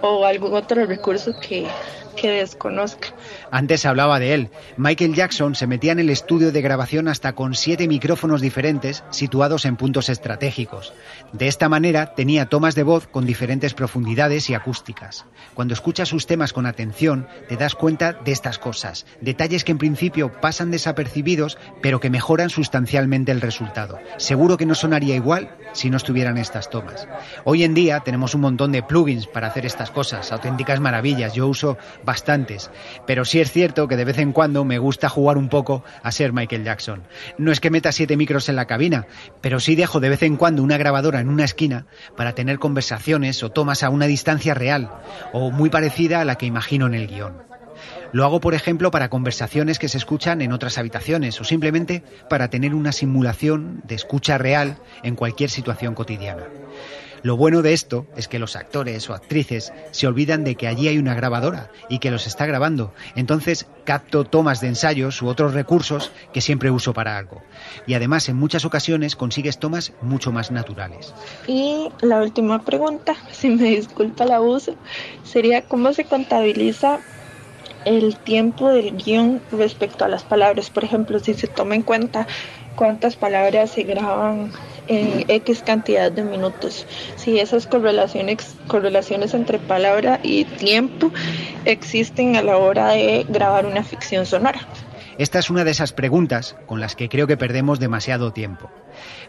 o 0.00 0.24
algún 0.24 0.54
otro 0.54 0.86
recurso 0.86 1.32
que, 1.38 1.66
que 2.12 2.30
desconozca. 2.30 3.08
Antes 3.50 3.86
hablaba 3.86 4.18
de 4.18 4.34
él. 4.34 4.50
Michael 4.76 5.14
Jackson 5.14 5.54
se 5.54 5.66
metía 5.66 5.92
en 5.92 5.98
el 5.98 6.10
estudio 6.10 6.52
de 6.52 6.62
grabación 6.62 7.08
hasta 7.08 7.34
con 7.34 7.54
siete 7.54 7.88
micrófonos 7.88 8.40
diferentes 8.40 9.04
situados 9.10 9.64
en 9.64 9.76
puntos 9.76 10.08
estratégicos. 10.08 10.92
De 11.32 11.48
esta 11.48 11.68
manera 11.68 12.14
tenía 12.14 12.46
tomas 12.46 12.74
de 12.74 12.82
voz 12.82 13.06
con 13.06 13.26
diferentes 13.26 13.74
profundidades 13.74 14.48
y 14.50 14.54
acústicas. 14.54 15.24
Cuando 15.54 15.74
escuchas 15.74 16.08
sus 16.08 16.26
temas 16.26 16.52
con 16.52 16.66
atención, 16.66 17.26
te 17.48 17.56
das 17.56 17.74
cuenta 17.74 18.12
de 18.12 18.32
estas 18.32 18.58
cosas, 18.58 19.06
detalles 19.20 19.64
que 19.64 19.72
en 19.72 19.78
principio 19.78 20.32
pasan 20.40 20.70
desapercibidos, 20.70 21.58
pero 21.80 22.00
que 22.00 22.10
mejoran 22.10 22.50
sustancialmente 22.50 23.32
el 23.32 23.40
resultado. 23.40 23.98
Seguro 24.16 24.56
que 24.56 24.66
no 24.66 24.74
sonaría 24.74 25.14
igual 25.14 25.56
si 25.72 25.90
no 25.90 25.96
estuvieran 25.96 26.38
estas 26.38 26.70
tomas. 26.70 27.08
Hoy 27.44 27.64
en 27.64 27.74
día 27.74 28.00
tenemos 28.00 28.34
un 28.34 28.42
montón 28.42 28.72
de 28.72 28.82
plugins 28.82 29.26
para 29.26 29.48
hacer 29.48 29.66
estas 29.66 29.90
cosas, 29.90 30.32
auténticas 30.32 30.80
maravillas. 30.80 31.34
Yo 31.34 31.46
uso 31.48 31.78
bastantes, 32.04 32.70
pero 33.06 33.24
sí 33.24 33.40
es 33.40 33.52
cierto 33.52 33.88
que 33.88 33.96
de 33.96 34.04
vez 34.04 34.18
en 34.18 34.32
cuando 34.32 34.64
me 34.64 34.78
gusta 34.78 35.08
jugar 35.08 35.38
un 35.38 35.48
poco 35.48 35.84
a 36.02 36.12
ser 36.12 36.32
Michael 36.32 36.64
Jackson. 36.64 37.02
No 37.38 37.52
es 37.52 37.60
que 37.60 37.70
meta 37.70 37.92
siete 37.92 38.16
micros 38.16 38.48
en 38.48 38.56
la 38.56 38.66
cabina, 38.66 39.06
pero 39.40 39.60
sí 39.60 39.74
dejo 39.74 40.00
de 40.00 40.08
vez 40.08 40.22
en 40.22 40.36
cuando 40.36 40.62
una 40.62 40.78
grabadora 40.78 41.20
en 41.20 41.28
una 41.28 41.44
esquina 41.44 41.86
para 42.16 42.34
tener 42.34 42.58
conversaciones 42.58 43.42
o 43.42 43.50
tomas 43.50 43.82
a 43.82 43.90
una 43.90 44.06
distancia 44.06 44.54
real, 44.54 44.90
o 45.32 45.50
muy 45.50 45.70
parecida 45.70 46.20
a 46.20 46.24
la 46.24 46.36
que 46.36 46.46
imagino 46.46 46.86
en 46.86 46.94
el 46.94 47.06
guion. 47.06 47.52
Lo 48.12 48.24
hago, 48.24 48.40
por 48.40 48.54
ejemplo, 48.54 48.90
para 48.90 49.08
conversaciones 49.08 49.78
que 49.78 49.88
se 49.88 49.96
escuchan 49.96 50.42
en 50.42 50.52
otras 50.52 50.76
habitaciones 50.76 51.40
o 51.40 51.44
simplemente 51.44 52.02
para 52.28 52.48
tener 52.48 52.74
una 52.74 52.92
simulación 52.92 53.80
de 53.84 53.94
escucha 53.94 54.36
real 54.36 54.76
en 55.02 55.16
cualquier 55.16 55.48
situación 55.48 55.94
cotidiana. 55.94 56.44
Lo 57.22 57.36
bueno 57.36 57.62
de 57.62 57.72
esto 57.72 58.06
es 58.16 58.26
que 58.26 58.40
los 58.40 58.56
actores 58.56 59.08
o 59.08 59.14
actrices 59.14 59.72
se 59.92 60.06
olvidan 60.08 60.42
de 60.42 60.56
que 60.56 60.66
allí 60.66 60.88
hay 60.88 60.98
una 60.98 61.14
grabadora 61.14 61.70
y 61.88 62.00
que 62.00 62.10
los 62.10 62.26
está 62.26 62.46
grabando. 62.46 62.92
Entonces 63.14 63.66
capto 63.84 64.24
tomas 64.24 64.60
de 64.60 64.68
ensayos 64.68 65.22
u 65.22 65.28
otros 65.28 65.54
recursos 65.54 66.10
que 66.32 66.40
siempre 66.40 66.70
uso 66.70 66.92
para 66.92 67.16
algo. 67.16 67.40
Y 67.86 67.94
además 67.94 68.28
en 68.28 68.36
muchas 68.36 68.64
ocasiones 68.64 69.14
consigues 69.14 69.58
tomas 69.58 69.92
mucho 70.02 70.32
más 70.32 70.50
naturales. 70.50 71.14
Y 71.46 71.90
la 72.00 72.20
última 72.20 72.62
pregunta, 72.62 73.14
si 73.30 73.50
me 73.50 73.70
disculpa 73.70 74.24
el 74.24 74.32
abuso, 74.32 74.74
sería 75.22 75.62
cómo 75.62 75.92
se 75.92 76.04
contabiliza 76.04 76.98
el 77.84 78.16
tiempo 78.16 78.68
del 78.68 78.96
guion 78.96 79.40
respecto 79.52 80.04
a 80.04 80.08
las 80.08 80.24
palabras. 80.24 80.70
Por 80.70 80.84
ejemplo, 80.84 81.20
si 81.20 81.34
se 81.34 81.46
toma 81.46 81.76
en 81.76 81.82
cuenta 81.82 82.26
cuántas 82.74 83.16
palabras 83.16 83.70
se 83.70 83.82
graban 83.84 84.52
en 84.88 85.24
X 85.28 85.62
cantidad 85.64 86.10
de 86.10 86.22
minutos. 86.22 86.86
Si 87.16 87.38
esas 87.38 87.66
correlaciones, 87.66 88.56
correlaciones 88.66 89.34
entre 89.34 89.58
palabra 89.58 90.20
y 90.22 90.44
tiempo 90.44 91.10
existen 91.64 92.36
a 92.36 92.42
la 92.42 92.56
hora 92.56 92.90
de 92.90 93.26
grabar 93.28 93.66
una 93.66 93.84
ficción 93.84 94.26
sonora. 94.26 94.60
Esta 95.18 95.38
es 95.38 95.50
una 95.50 95.64
de 95.64 95.70
esas 95.70 95.92
preguntas 95.92 96.56
con 96.66 96.80
las 96.80 96.96
que 96.96 97.08
creo 97.08 97.26
que 97.26 97.36
perdemos 97.36 97.78
demasiado 97.78 98.32
tiempo. 98.32 98.70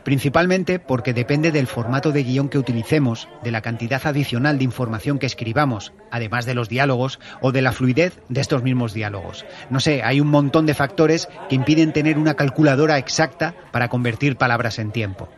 Principalmente 0.04 0.80
porque 0.80 1.13
depende 1.13 1.52
del 1.52 1.68
formato 1.68 2.12
de 2.12 2.24
guion 2.24 2.50
que 2.50 2.58
utilicemos, 2.58 3.28
de 3.44 3.52
la 3.52 3.62
cantidad 3.62 4.02
adicional 4.06 4.58
de 4.58 4.63
información 4.63 5.20
que 5.20 5.26
escribamos, 5.26 5.94
además 6.10 6.46
de 6.46 6.56
los 6.56 6.70
diálogos 6.70 7.20
o 7.42 7.52
de 7.52 7.62
la 7.62 7.74
fluidez 7.74 8.20
de 8.30 8.42
estos 8.42 8.63
mismos 8.63 8.94
diálogos. 8.94 9.46
No 9.70 9.80
sé, 9.80 10.04
hay 10.04 10.22
un 10.22 10.30
montón 10.30 10.66
de 10.66 10.74
factores 10.74 11.28
que 11.50 11.56
impiden 11.56 11.92
tener 11.92 12.18
una 12.18 12.36
calculadora 12.36 12.98
exacta 12.98 13.54
para 13.72 13.89
convertir 13.89 14.38
palabras 14.38 14.80
en 14.80 14.92
tiempo. 14.92 15.30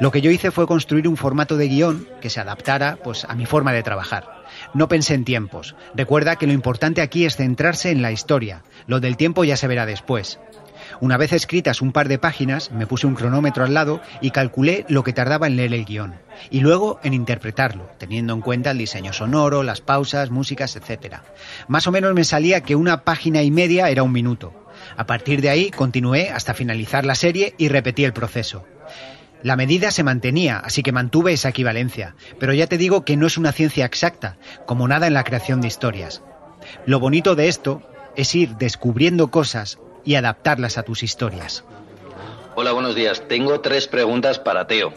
Lo 0.00 0.10
que 0.10 0.20
yo 0.20 0.30
hice 0.30 0.50
fue 0.50 0.66
construir 0.66 1.08
un 1.08 1.16
formato 1.16 1.56
de 1.56 1.68
guion 1.68 2.06
que 2.20 2.30
se 2.30 2.40
adaptara 2.40 2.98
pues, 3.02 3.24
a 3.24 3.34
mi 3.34 3.46
forma 3.46 3.72
de 3.72 3.82
trabajar. 3.82 4.44
No 4.74 4.88
pensé 4.88 5.14
en 5.14 5.24
tiempos. 5.24 5.74
Recuerda 5.94 6.36
que 6.36 6.46
lo 6.46 6.52
importante 6.52 7.02
aquí 7.02 7.24
es 7.24 7.36
centrarse 7.36 7.90
en 7.90 8.02
la 8.02 8.12
historia. 8.12 8.62
Lo 8.86 9.00
del 9.00 9.16
tiempo 9.16 9.44
ya 9.44 9.56
se 9.56 9.68
verá 9.68 9.86
después. 9.86 10.38
Una 11.00 11.16
vez 11.16 11.32
escritas 11.32 11.82
un 11.82 11.92
par 11.92 12.08
de 12.08 12.18
páginas, 12.18 12.72
me 12.72 12.86
puse 12.86 13.06
un 13.06 13.14
cronómetro 13.14 13.64
al 13.64 13.74
lado 13.74 14.00
y 14.20 14.30
calculé 14.32 14.84
lo 14.88 15.04
que 15.04 15.12
tardaba 15.12 15.46
en 15.46 15.56
leer 15.56 15.72
el 15.72 15.84
guion. 15.84 16.14
Y 16.50 16.60
luego 16.60 17.00
en 17.02 17.14
interpretarlo, 17.14 17.90
teniendo 17.98 18.34
en 18.34 18.40
cuenta 18.40 18.72
el 18.72 18.78
diseño 18.78 19.12
sonoro, 19.12 19.62
las 19.62 19.80
pausas, 19.80 20.30
músicas, 20.30 20.76
etc. 20.76 21.16
Más 21.68 21.86
o 21.86 21.92
menos 21.92 22.14
me 22.14 22.24
salía 22.24 22.62
que 22.62 22.76
una 22.76 23.04
página 23.04 23.42
y 23.42 23.50
media 23.50 23.88
era 23.88 24.02
un 24.02 24.12
minuto. 24.12 24.52
A 24.96 25.06
partir 25.06 25.40
de 25.40 25.50
ahí 25.50 25.70
continué 25.70 26.30
hasta 26.30 26.54
finalizar 26.54 27.04
la 27.04 27.14
serie 27.14 27.54
y 27.58 27.68
repetí 27.68 28.04
el 28.04 28.12
proceso. 28.12 28.64
La 29.42 29.56
medida 29.56 29.90
se 29.90 30.02
mantenía, 30.02 30.58
así 30.58 30.82
que 30.82 30.92
mantuve 30.92 31.32
esa 31.32 31.48
equivalencia, 31.48 32.14
pero 32.38 32.52
ya 32.52 32.66
te 32.66 32.76
digo 32.76 33.04
que 33.04 33.16
no 33.16 33.26
es 33.26 33.38
una 33.38 33.52
ciencia 33.52 33.86
exacta, 33.86 34.36
como 34.66 34.86
nada 34.86 35.06
en 35.06 35.14
la 35.14 35.24
creación 35.24 35.60
de 35.60 35.68
historias. 35.68 36.22
Lo 36.84 37.00
bonito 37.00 37.34
de 37.34 37.48
esto 37.48 37.82
es 38.16 38.34
ir 38.34 38.56
descubriendo 38.56 39.30
cosas 39.30 39.78
y 40.04 40.16
adaptarlas 40.16 40.76
a 40.76 40.82
tus 40.82 41.02
historias. 41.02 41.64
Hola, 42.54 42.72
buenos 42.72 42.94
días. 42.94 43.26
Tengo 43.28 43.60
tres 43.60 43.88
preguntas 43.88 44.38
para 44.38 44.66
Teo. 44.66 44.92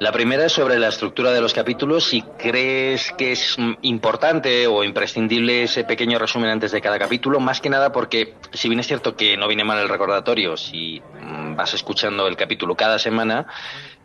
La 0.00 0.12
primera 0.12 0.46
es 0.46 0.52
sobre 0.52 0.78
la 0.78 0.88
estructura 0.88 1.32
de 1.32 1.40
los 1.40 1.52
capítulos, 1.52 2.04
si 2.04 2.22
crees 2.22 3.12
que 3.18 3.32
es 3.32 3.56
importante 3.82 4.68
o 4.68 4.84
imprescindible 4.84 5.64
ese 5.64 5.82
pequeño 5.82 6.20
resumen 6.20 6.50
antes 6.50 6.70
de 6.70 6.80
cada 6.80 7.00
capítulo, 7.00 7.40
más 7.40 7.60
que 7.60 7.68
nada 7.68 7.90
porque 7.90 8.34
si 8.52 8.68
bien 8.68 8.78
es 8.78 8.86
cierto 8.86 9.16
que 9.16 9.36
no 9.36 9.48
viene 9.48 9.64
mal 9.64 9.78
el 9.80 9.88
recordatorio, 9.88 10.56
si 10.56 11.00
mm, 11.00 11.56
vas 11.56 11.74
escuchando 11.74 12.28
el 12.28 12.36
capítulo 12.36 12.76
cada 12.76 13.00
semana, 13.00 13.48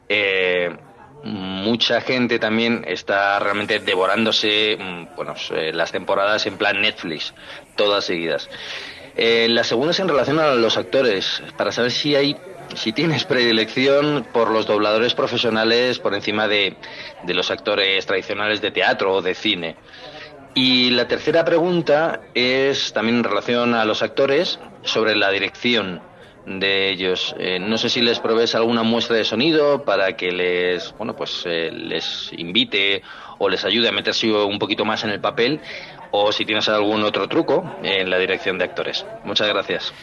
eh, 0.10 0.76
mucha 1.24 2.02
gente 2.02 2.40
también 2.40 2.84
está 2.88 3.38
realmente 3.38 3.80
devorándose 3.80 4.76
mm, 4.80 5.16
bueno, 5.16 5.36
eh, 5.52 5.72
las 5.74 5.92
temporadas 5.92 6.48
en 6.48 6.58
plan 6.58 6.82
Netflix, 6.82 7.36
todas 7.76 8.04
seguidas. 8.04 8.50
Eh, 9.16 9.46
la 9.48 9.64
segunda 9.64 9.92
es 9.92 10.00
en 10.00 10.08
relación 10.08 10.40
a 10.40 10.56
los 10.56 10.76
actores, 10.76 11.44
para 11.56 11.72
saber 11.72 11.92
si 11.92 12.16
hay 12.16 12.36
si 12.76 12.94
tienes 12.94 13.26
predilección 13.26 14.26
por 14.32 14.52
los 14.52 14.66
dobladores 14.66 15.14
profesionales 15.14 16.00
por 16.00 16.14
encima 16.14 16.48
de, 16.48 16.76
de 17.24 17.34
los 17.34 17.52
actores 17.52 18.06
tradicionales 18.06 18.62
de 18.62 18.72
teatro 18.72 19.14
o 19.14 19.22
de 19.22 19.36
cine. 19.36 19.76
Y 20.56 20.92
la 20.92 21.08
tercera 21.08 21.44
pregunta 21.44 22.22
es 22.36 22.94
también 22.94 23.18
en 23.18 23.24
relación 23.24 23.74
a 23.74 23.86
los 23.86 24.04
actores 24.04 24.60
sobre 24.84 25.16
la 25.16 25.32
dirección 25.32 26.02
de 26.46 26.90
ellos. 26.90 27.36
Eh, 27.40 27.60
no 27.60 27.78
sé 27.78 27.90
si 27.90 28.02
les 28.02 28.20
provees 28.20 28.54
alguna 28.54 28.84
muestra 28.84 29.16
de 29.16 29.24
sonido 29.24 29.84
para 29.84 30.16
que 30.16 30.32
les, 30.32 30.94
bueno, 30.98 31.16
pues 31.16 31.44
eh, 31.46 31.72
les 31.72 32.32
invite 32.34 33.02
o 33.40 33.50
les 33.50 33.64
ayude 33.66 33.90
a 33.90 33.92
meterse 33.92 34.32
un 34.32 34.60
poquito 34.60 34.86
más 34.86 35.04
en 35.04 35.10
el 35.10 35.22
papel 35.22 35.60
o 36.12 36.32
si 36.32 36.46
tienes 36.46 36.70
algún 36.70 37.04
otro 37.04 37.28
truco 37.28 37.78
en 37.82 38.10
la 38.10 38.20
dirección 38.20 38.58
de 38.58 38.66
actores. 38.66 39.06
Muchas 39.24 39.48
gracias. 39.48 39.94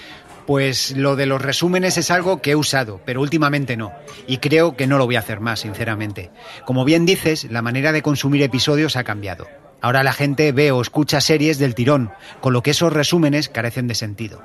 Pues 0.51 0.97
lo 0.97 1.15
de 1.15 1.27
los 1.27 1.41
resúmenes 1.41 1.97
es 1.97 2.11
algo 2.11 2.43
que 2.43 2.51
he 2.51 2.57
usado, 2.57 3.01
pero 3.05 3.21
últimamente 3.21 3.77
no. 3.77 3.93
Y 4.27 4.39
creo 4.39 4.75
que 4.75 4.89
no 4.89 4.99
lo 4.99 5.07
voy 5.07 5.15
a 5.15 5.21
hacer 5.21 5.39
más, 5.39 5.61
sinceramente. 5.61 6.33
Como 6.65 6.85
bien 6.85 7.07
dices, 7.07 7.45
la 7.53 7.63
manera 7.63 7.93
de 7.93 8.03
consumir 8.03 8.43
episodios 8.43 8.97
ha 8.97 9.05
cambiado. 9.05 9.47
Ahora 9.81 10.03
la 10.03 10.13
gente 10.13 10.51
ve 10.51 10.73
o 10.73 10.83
escucha 10.83 11.21
series 11.21 11.61
del 11.61 11.77
tirón, 11.77 12.11
con 12.41 12.53
lo 12.53 12.65
que 12.65 12.73
esos 12.73 12.93
resúmenes 12.93 13.49
carecen 13.49 13.87
de 13.87 13.95
sentido. 13.95 14.43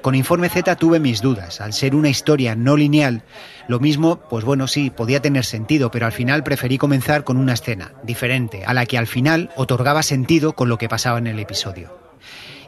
Con 0.00 0.14
Informe 0.14 0.48
Z 0.48 0.74
tuve 0.76 1.00
mis 1.00 1.20
dudas. 1.20 1.60
Al 1.60 1.74
ser 1.74 1.94
una 1.94 2.08
historia 2.08 2.56
no 2.56 2.78
lineal, 2.78 3.22
lo 3.68 3.78
mismo, 3.78 4.20
pues 4.30 4.42
bueno, 4.42 4.66
sí, 4.66 4.88
podía 4.88 5.20
tener 5.20 5.44
sentido, 5.44 5.90
pero 5.90 6.06
al 6.06 6.12
final 6.12 6.44
preferí 6.44 6.78
comenzar 6.78 7.24
con 7.24 7.36
una 7.36 7.52
escena 7.52 7.92
diferente, 8.04 8.64
a 8.64 8.72
la 8.72 8.86
que 8.86 8.96
al 8.96 9.06
final 9.06 9.50
otorgaba 9.56 10.02
sentido 10.02 10.54
con 10.54 10.70
lo 10.70 10.78
que 10.78 10.88
pasaba 10.88 11.18
en 11.18 11.26
el 11.26 11.38
episodio. 11.38 12.06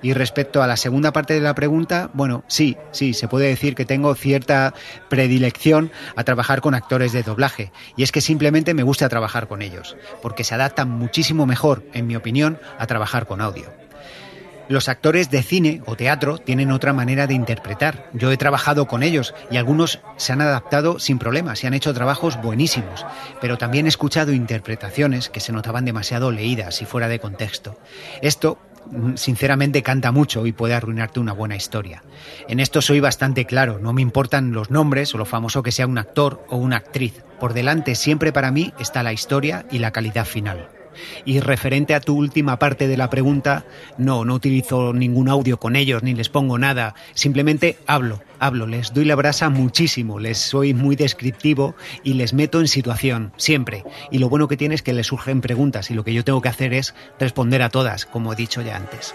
Y 0.02 0.12
respecto 0.12 0.62
a 0.62 0.66
la 0.66 0.76
segunda 0.76 1.12
parte 1.12 1.34
de 1.34 1.40
la 1.40 1.54
pregunta, 1.54 2.10
bueno, 2.12 2.44
sí, 2.48 2.76
sí, 2.92 3.14
se 3.14 3.28
puede 3.28 3.48
decir 3.48 3.74
que 3.74 3.84
tengo 3.84 4.14
cierta 4.14 4.74
predilección 5.08 5.90
a 6.16 6.24
trabajar 6.24 6.60
con 6.60 6.74
actores 6.74 7.12
de 7.12 7.22
doblaje. 7.22 7.72
Y 7.96 8.02
es 8.02 8.12
que 8.12 8.20
simplemente 8.20 8.74
me 8.74 8.82
gusta 8.82 9.08
trabajar 9.08 9.48
con 9.48 9.62
ellos, 9.62 9.96
porque 10.22 10.44
se 10.44 10.54
adaptan 10.54 10.90
muchísimo 10.90 11.46
mejor, 11.46 11.84
en 11.92 12.06
mi 12.06 12.16
opinión, 12.16 12.58
a 12.78 12.86
trabajar 12.86 13.26
con 13.26 13.40
audio. 13.40 13.68
Los 14.68 14.90
actores 14.90 15.30
de 15.30 15.42
cine 15.42 15.80
o 15.86 15.96
teatro 15.96 16.36
tienen 16.36 16.70
otra 16.70 16.92
manera 16.92 17.26
de 17.26 17.32
interpretar. 17.32 18.10
Yo 18.12 18.30
he 18.30 18.36
trabajado 18.36 18.86
con 18.86 19.02
ellos 19.02 19.34
y 19.50 19.56
algunos 19.56 20.00
se 20.18 20.34
han 20.34 20.42
adaptado 20.42 20.98
sin 20.98 21.18
problemas 21.18 21.64
y 21.64 21.66
han 21.66 21.72
hecho 21.72 21.94
trabajos 21.94 22.38
buenísimos, 22.42 23.06
pero 23.40 23.56
también 23.56 23.86
he 23.86 23.88
escuchado 23.88 24.32
interpretaciones 24.32 25.30
que 25.30 25.40
se 25.40 25.52
notaban 25.52 25.86
demasiado 25.86 26.30
leídas 26.30 26.82
y 26.82 26.84
fuera 26.84 27.08
de 27.08 27.18
contexto. 27.18 27.78
Esto 28.20 28.58
sinceramente 29.14 29.82
canta 29.82 30.12
mucho 30.12 30.46
y 30.46 30.52
puede 30.52 30.74
arruinarte 30.74 31.20
una 31.20 31.32
buena 31.32 31.56
historia. 31.56 32.02
En 32.48 32.60
esto 32.60 32.80
soy 32.80 33.00
bastante 33.00 33.44
claro, 33.44 33.78
no 33.78 33.92
me 33.92 34.02
importan 34.02 34.52
los 34.52 34.70
nombres 34.70 35.14
o 35.14 35.18
lo 35.18 35.24
famoso 35.24 35.62
que 35.62 35.72
sea 35.72 35.86
un 35.86 35.98
actor 35.98 36.44
o 36.48 36.56
una 36.56 36.76
actriz. 36.76 37.22
Por 37.40 37.54
delante 37.54 37.94
siempre 37.94 38.32
para 38.32 38.50
mí 38.50 38.72
está 38.78 39.02
la 39.02 39.12
historia 39.12 39.66
y 39.70 39.78
la 39.78 39.90
calidad 39.90 40.24
final. 40.24 40.77
Y 41.24 41.40
referente 41.40 41.94
a 41.94 42.00
tu 42.00 42.16
última 42.16 42.58
parte 42.58 42.88
de 42.88 42.96
la 42.96 43.10
pregunta, 43.10 43.64
no, 43.96 44.24
no 44.24 44.34
utilizo 44.34 44.92
ningún 44.92 45.28
audio 45.28 45.58
con 45.58 45.76
ellos 45.76 46.02
ni 46.02 46.14
les 46.14 46.28
pongo 46.28 46.58
nada, 46.58 46.94
simplemente 47.14 47.78
hablo, 47.86 48.20
hablo, 48.38 48.66
les 48.66 48.92
doy 48.92 49.04
la 49.04 49.14
brasa 49.14 49.50
muchísimo, 49.50 50.18
les 50.18 50.38
soy 50.38 50.74
muy 50.74 50.96
descriptivo 50.96 51.74
y 52.02 52.14
les 52.14 52.32
meto 52.32 52.60
en 52.60 52.68
situación, 52.68 53.32
siempre. 53.36 53.84
Y 54.10 54.18
lo 54.18 54.28
bueno 54.28 54.48
que 54.48 54.56
tiene 54.56 54.74
es 54.74 54.82
que 54.82 54.92
les 54.92 55.06
surgen 55.06 55.40
preguntas 55.40 55.90
y 55.90 55.94
lo 55.94 56.04
que 56.04 56.14
yo 56.14 56.24
tengo 56.24 56.42
que 56.42 56.48
hacer 56.48 56.74
es 56.74 56.94
responder 57.18 57.62
a 57.62 57.70
todas, 57.70 58.06
como 58.06 58.32
he 58.32 58.36
dicho 58.36 58.62
ya 58.62 58.76
antes. 58.76 59.14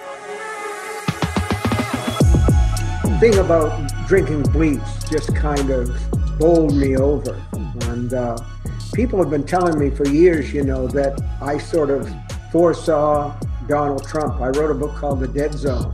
thing 3.23 3.39
about 3.39 3.71
drinking 4.05 4.43
bleach 4.51 4.81
just 5.09 5.33
kind 5.33 5.69
of 5.69 5.89
bowled 6.37 6.75
me 6.75 6.97
over. 6.97 7.41
And 7.83 8.13
uh, 8.13 8.37
people 8.93 9.19
have 9.19 9.29
been 9.29 9.43
telling 9.43 9.77
me 9.77 9.89
for 9.89 10.07
years, 10.07 10.53
you 10.53 10.63
know, 10.63 10.87
that 10.87 11.19
I 11.41 11.59
sort 11.59 11.89
of 11.89 12.07
foresaw 12.51 13.33
Donald 13.67 14.07
Trump. 14.07 14.39
I 14.39 14.49
wrote 14.57 14.71
a 14.71 14.75
book 14.75 14.95
called 14.95 15.19
The 15.19 15.27
Dead 15.27 15.53
Zone. 15.53 15.91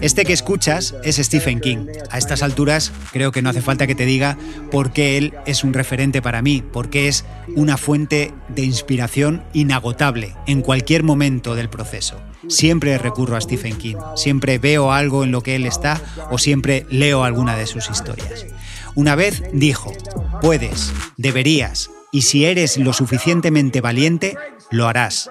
Este 0.00 0.24
que 0.24 0.32
escuchas 0.32 0.94
es 1.02 1.16
Stephen 1.16 1.60
King. 1.60 1.86
A 2.10 2.18
estas 2.18 2.42
alturas 2.42 2.92
creo 3.12 3.32
que 3.32 3.42
no 3.42 3.50
hace 3.50 3.60
falta 3.60 3.86
que 3.86 3.94
te 3.94 4.06
diga 4.06 4.38
por 4.70 4.92
qué 4.92 5.18
él 5.18 5.34
es 5.46 5.64
un 5.64 5.74
referente 5.74 6.22
para 6.22 6.42
mí, 6.42 6.62
porque 6.72 7.08
es 7.08 7.24
una 7.56 7.76
fuente 7.76 8.32
de 8.48 8.62
inspiración 8.62 9.42
inagotable 9.52 10.34
en 10.46 10.62
cualquier 10.62 11.02
momento 11.02 11.54
del 11.54 11.68
proceso. 11.68 12.16
Siempre 12.48 12.96
recurro 12.98 13.36
a 13.36 13.40
Stephen 13.40 13.76
King, 13.76 13.96
siempre 14.14 14.58
veo 14.58 14.92
algo 14.92 15.24
en 15.24 15.32
lo 15.32 15.42
que 15.42 15.56
él 15.56 15.66
está 15.66 16.00
o 16.30 16.38
siempre 16.38 16.86
leo 16.88 17.24
alguna 17.24 17.56
de 17.56 17.66
sus 17.66 17.90
historias. 17.90 18.46
Una 18.94 19.16
vez 19.16 19.42
dijo, 19.52 19.92
puedes, 20.40 20.92
deberías, 21.16 21.90
y 22.10 22.22
si 22.22 22.44
eres 22.44 22.76
lo 22.76 22.92
suficientemente 22.92 23.80
valiente, 23.80 24.36
lo 24.70 24.88
harás. 24.88 25.30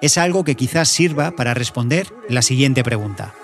Es 0.00 0.18
algo 0.18 0.44
que 0.44 0.54
quizás 0.54 0.88
sirva 0.88 1.32
para 1.32 1.54
responder 1.54 2.06
la 2.28 2.42
siguiente 2.42 2.84
pregunta. 2.84 3.34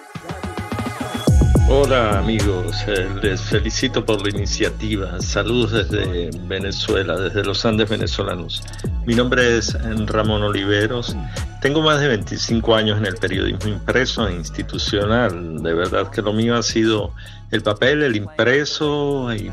Hola 1.66 2.18
amigos, 2.18 2.76
eh, 2.86 3.08
les 3.22 3.40
felicito 3.40 4.04
por 4.04 4.22
la 4.22 4.28
iniciativa. 4.28 5.18
Saludos 5.20 5.72
desde 5.72 6.30
Venezuela, 6.46 7.18
desde 7.18 7.42
los 7.42 7.64
Andes 7.64 7.88
venezolanos. 7.88 8.62
Mi 9.06 9.14
nombre 9.14 9.56
es 9.56 9.74
Ramón 10.06 10.42
Oliveros. 10.42 11.16
Tengo 11.62 11.80
más 11.80 12.00
de 12.00 12.08
25 12.08 12.74
años 12.74 12.98
en 12.98 13.06
el 13.06 13.14
periodismo 13.14 13.70
impreso 13.70 14.28
e 14.28 14.34
institucional. 14.34 15.62
De 15.62 15.72
verdad 15.72 16.10
que 16.10 16.20
lo 16.20 16.34
mío 16.34 16.54
ha 16.54 16.62
sido 16.62 17.14
el 17.50 17.62
papel, 17.62 18.02
el 18.02 18.16
impreso 18.16 19.32
y 19.34 19.50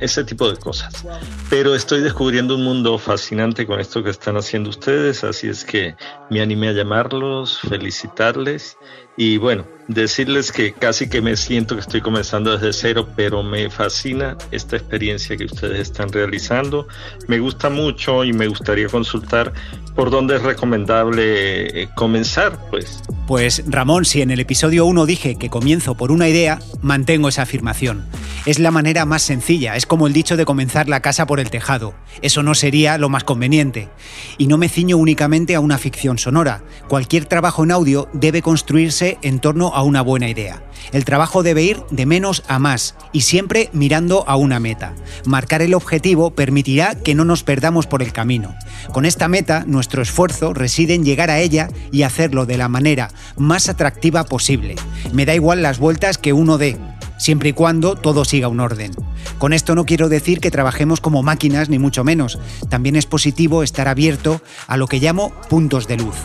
ese 0.00 0.24
tipo 0.24 0.50
de 0.50 0.56
cosas. 0.56 1.04
Pero 1.48 1.74
estoy 1.74 2.00
descubriendo 2.00 2.56
un 2.56 2.64
mundo 2.64 2.98
fascinante 2.98 3.66
con 3.66 3.80
esto 3.80 4.02
que 4.02 4.10
están 4.10 4.36
haciendo 4.36 4.70
ustedes, 4.70 5.24
así 5.24 5.48
es 5.48 5.64
que 5.64 5.94
me 6.30 6.40
animé 6.40 6.68
a 6.68 6.72
llamarlos, 6.72 7.60
felicitarles 7.60 8.76
y 9.16 9.36
bueno, 9.36 9.66
decirles 9.88 10.52
que 10.52 10.72
casi 10.72 11.08
que 11.08 11.20
me 11.20 11.36
siento 11.36 11.74
que 11.74 11.82
estoy 11.82 12.00
comenzando 12.00 12.56
desde 12.56 12.72
cero, 12.72 13.08
pero 13.14 13.42
me 13.42 13.68
fascina 13.68 14.38
esta 14.50 14.76
experiencia 14.76 15.36
que 15.36 15.44
ustedes 15.44 15.80
están 15.80 16.10
realizando. 16.10 16.86
Me 17.28 17.38
gusta 17.38 17.68
mucho 17.68 18.24
y 18.24 18.32
me 18.32 18.46
gustaría 18.46 18.88
consultar 18.88 19.52
por 19.94 20.10
dónde 20.10 20.36
es 20.36 20.42
recomendable 20.42 21.82
eh, 21.82 21.88
comenzar, 21.94 22.58
pues. 22.70 23.02
Pues 23.26 23.62
Ramón, 23.66 24.06
si 24.06 24.22
en 24.22 24.30
el 24.30 24.40
episodio 24.40 24.86
1 24.86 25.04
dije 25.04 25.36
que 25.36 25.50
comienzo 25.50 25.94
por 25.94 26.10
una 26.10 26.28
idea, 26.28 26.58
mantengo 26.80 27.21
esa 27.28 27.42
afirmación. 27.42 28.04
Es 28.44 28.58
la 28.58 28.70
manera 28.70 29.04
más 29.04 29.22
sencilla, 29.22 29.76
es 29.76 29.86
como 29.86 30.06
el 30.06 30.12
dicho 30.12 30.36
de 30.36 30.44
comenzar 30.44 30.88
la 30.88 31.00
casa 31.00 31.26
por 31.26 31.38
el 31.38 31.50
tejado. 31.50 31.94
Eso 32.22 32.42
no 32.42 32.54
sería 32.54 32.98
lo 32.98 33.08
más 33.08 33.24
conveniente. 33.24 33.88
Y 34.36 34.48
no 34.48 34.58
me 34.58 34.68
ciño 34.68 34.96
únicamente 34.96 35.54
a 35.54 35.60
una 35.60 35.78
ficción 35.78 36.18
sonora. 36.18 36.62
Cualquier 36.88 37.26
trabajo 37.26 37.62
en 37.62 37.70
audio 37.70 38.08
debe 38.12 38.42
construirse 38.42 39.18
en 39.22 39.38
torno 39.38 39.68
a 39.74 39.82
una 39.82 40.02
buena 40.02 40.28
idea. 40.28 40.62
El 40.90 41.04
trabajo 41.04 41.42
debe 41.42 41.62
ir 41.62 41.82
de 41.90 42.06
menos 42.06 42.42
a 42.48 42.58
más 42.58 42.96
y 43.12 43.20
siempre 43.20 43.70
mirando 43.72 44.24
a 44.26 44.36
una 44.36 44.58
meta. 44.58 44.94
Marcar 45.24 45.62
el 45.62 45.74
objetivo 45.74 46.32
permitirá 46.32 46.96
que 46.96 47.14
no 47.14 47.24
nos 47.24 47.44
perdamos 47.44 47.86
por 47.86 48.02
el 48.02 48.12
camino. 48.12 48.54
Con 48.92 49.04
esta 49.04 49.28
meta, 49.28 49.64
nuestro 49.66 50.02
esfuerzo 50.02 50.52
reside 50.52 50.94
en 50.94 51.04
llegar 51.04 51.30
a 51.30 51.38
ella 51.38 51.68
y 51.92 52.02
hacerlo 52.02 52.46
de 52.46 52.58
la 52.58 52.68
manera 52.68 53.10
más 53.36 53.68
atractiva 53.68 54.24
posible. 54.24 54.74
Me 55.12 55.26
da 55.26 55.34
igual 55.34 55.62
las 55.62 55.78
vueltas 55.78 56.18
que 56.18 56.32
uno 56.32 56.58
dé, 56.58 56.76
siempre 57.22 57.50
y 57.50 57.52
cuando 57.52 57.94
todo 57.94 58.24
siga 58.24 58.48
un 58.48 58.58
orden. 58.58 58.90
Con 59.38 59.52
esto 59.52 59.76
no 59.76 59.86
quiero 59.86 60.08
decir 60.08 60.40
que 60.40 60.50
trabajemos 60.50 61.00
como 61.00 61.22
máquinas, 61.22 61.68
ni 61.68 61.78
mucho 61.78 62.02
menos. 62.02 62.40
También 62.68 62.96
es 62.96 63.06
positivo 63.06 63.62
estar 63.62 63.86
abierto 63.86 64.42
a 64.66 64.76
lo 64.76 64.88
que 64.88 64.98
llamo 64.98 65.32
puntos 65.48 65.86
de 65.86 65.98
luz. 65.98 66.16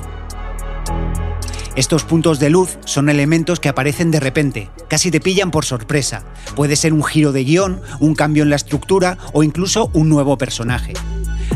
Estos 1.76 2.04
puntos 2.04 2.40
de 2.40 2.50
luz 2.50 2.80
son 2.86 3.10
elementos 3.10 3.60
que 3.60 3.70
aparecen 3.70 4.10
de 4.10 4.20
repente, 4.20 4.72
casi 4.90 5.12
te 5.12 5.20
pillan 5.20 5.52
por 5.52 5.66
sorpresa. 5.66 6.24
Puede 6.56 6.76
ser 6.76 6.92
un 6.92 7.04
giro 7.04 7.32
de 7.32 7.44
guion, 7.44 7.80
un 8.00 8.16
cambio 8.16 8.42
en 8.42 8.50
la 8.50 8.56
estructura 8.56 9.20
o 9.34 9.44
incluso 9.44 9.92
un 9.94 10.10
nuevo 10.10 10.40
personaje. 10.40 10.94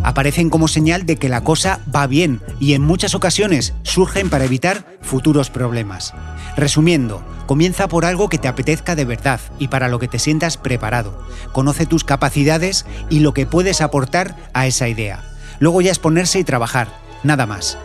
Aparecen 0.03 0.49
como 0.49 0.67
señal 0.67 1.05
de 1.05 1.17
que 1.17 1.29
la 1.29 1.43
cosa 1.43 1.79
va 1.93 2.07
bien 2.07 2.41
y 2.59 2.73
en 2.73 2.81
muchas 2.81 3.15
ocasiones 3.15 3.73
surgen 3.83 4.29
para 4.29 4.45
evitar 4.45 4.97
futuros 5.01 5.49
problemas. 5.49 6.13
Resumiendo, 6.57 7.23
comienza 7.45 7.87
por 7.87 8.05
algo 8.05 8.29
que 8.29 8.37
te 8.37 8.47
apetezca 8.47 8.95
de 8.95 9.05
verdad 9.05 9.39
y 9.59 9.67
para 9.67 9.87
lo 9.87 9.99
que 9.99 10.07
te 10.07 10.19
sientas 10.19 10.57
preparado. 10.57 11.25
Conoce 11.51 11.85
tus 11.85 12.03
capacidades 12.03 12.85
y 13.09 13.19
lo 13.19 13.33
que 13.33 13.45
puedes 13.45 13.81
aportar 13.81 14.35
a 14.53 14.67
esa 14.67 14.87
idea. 14.87 15.23
Luego 15.59 15.81
ya 15.81 15.91
es 15.91 15.99
ponerse 15.99 16.39
y 16.39 16.43
trabajar, 16.43 16.87
nada 17.23 17.45
más. 17.45 17.77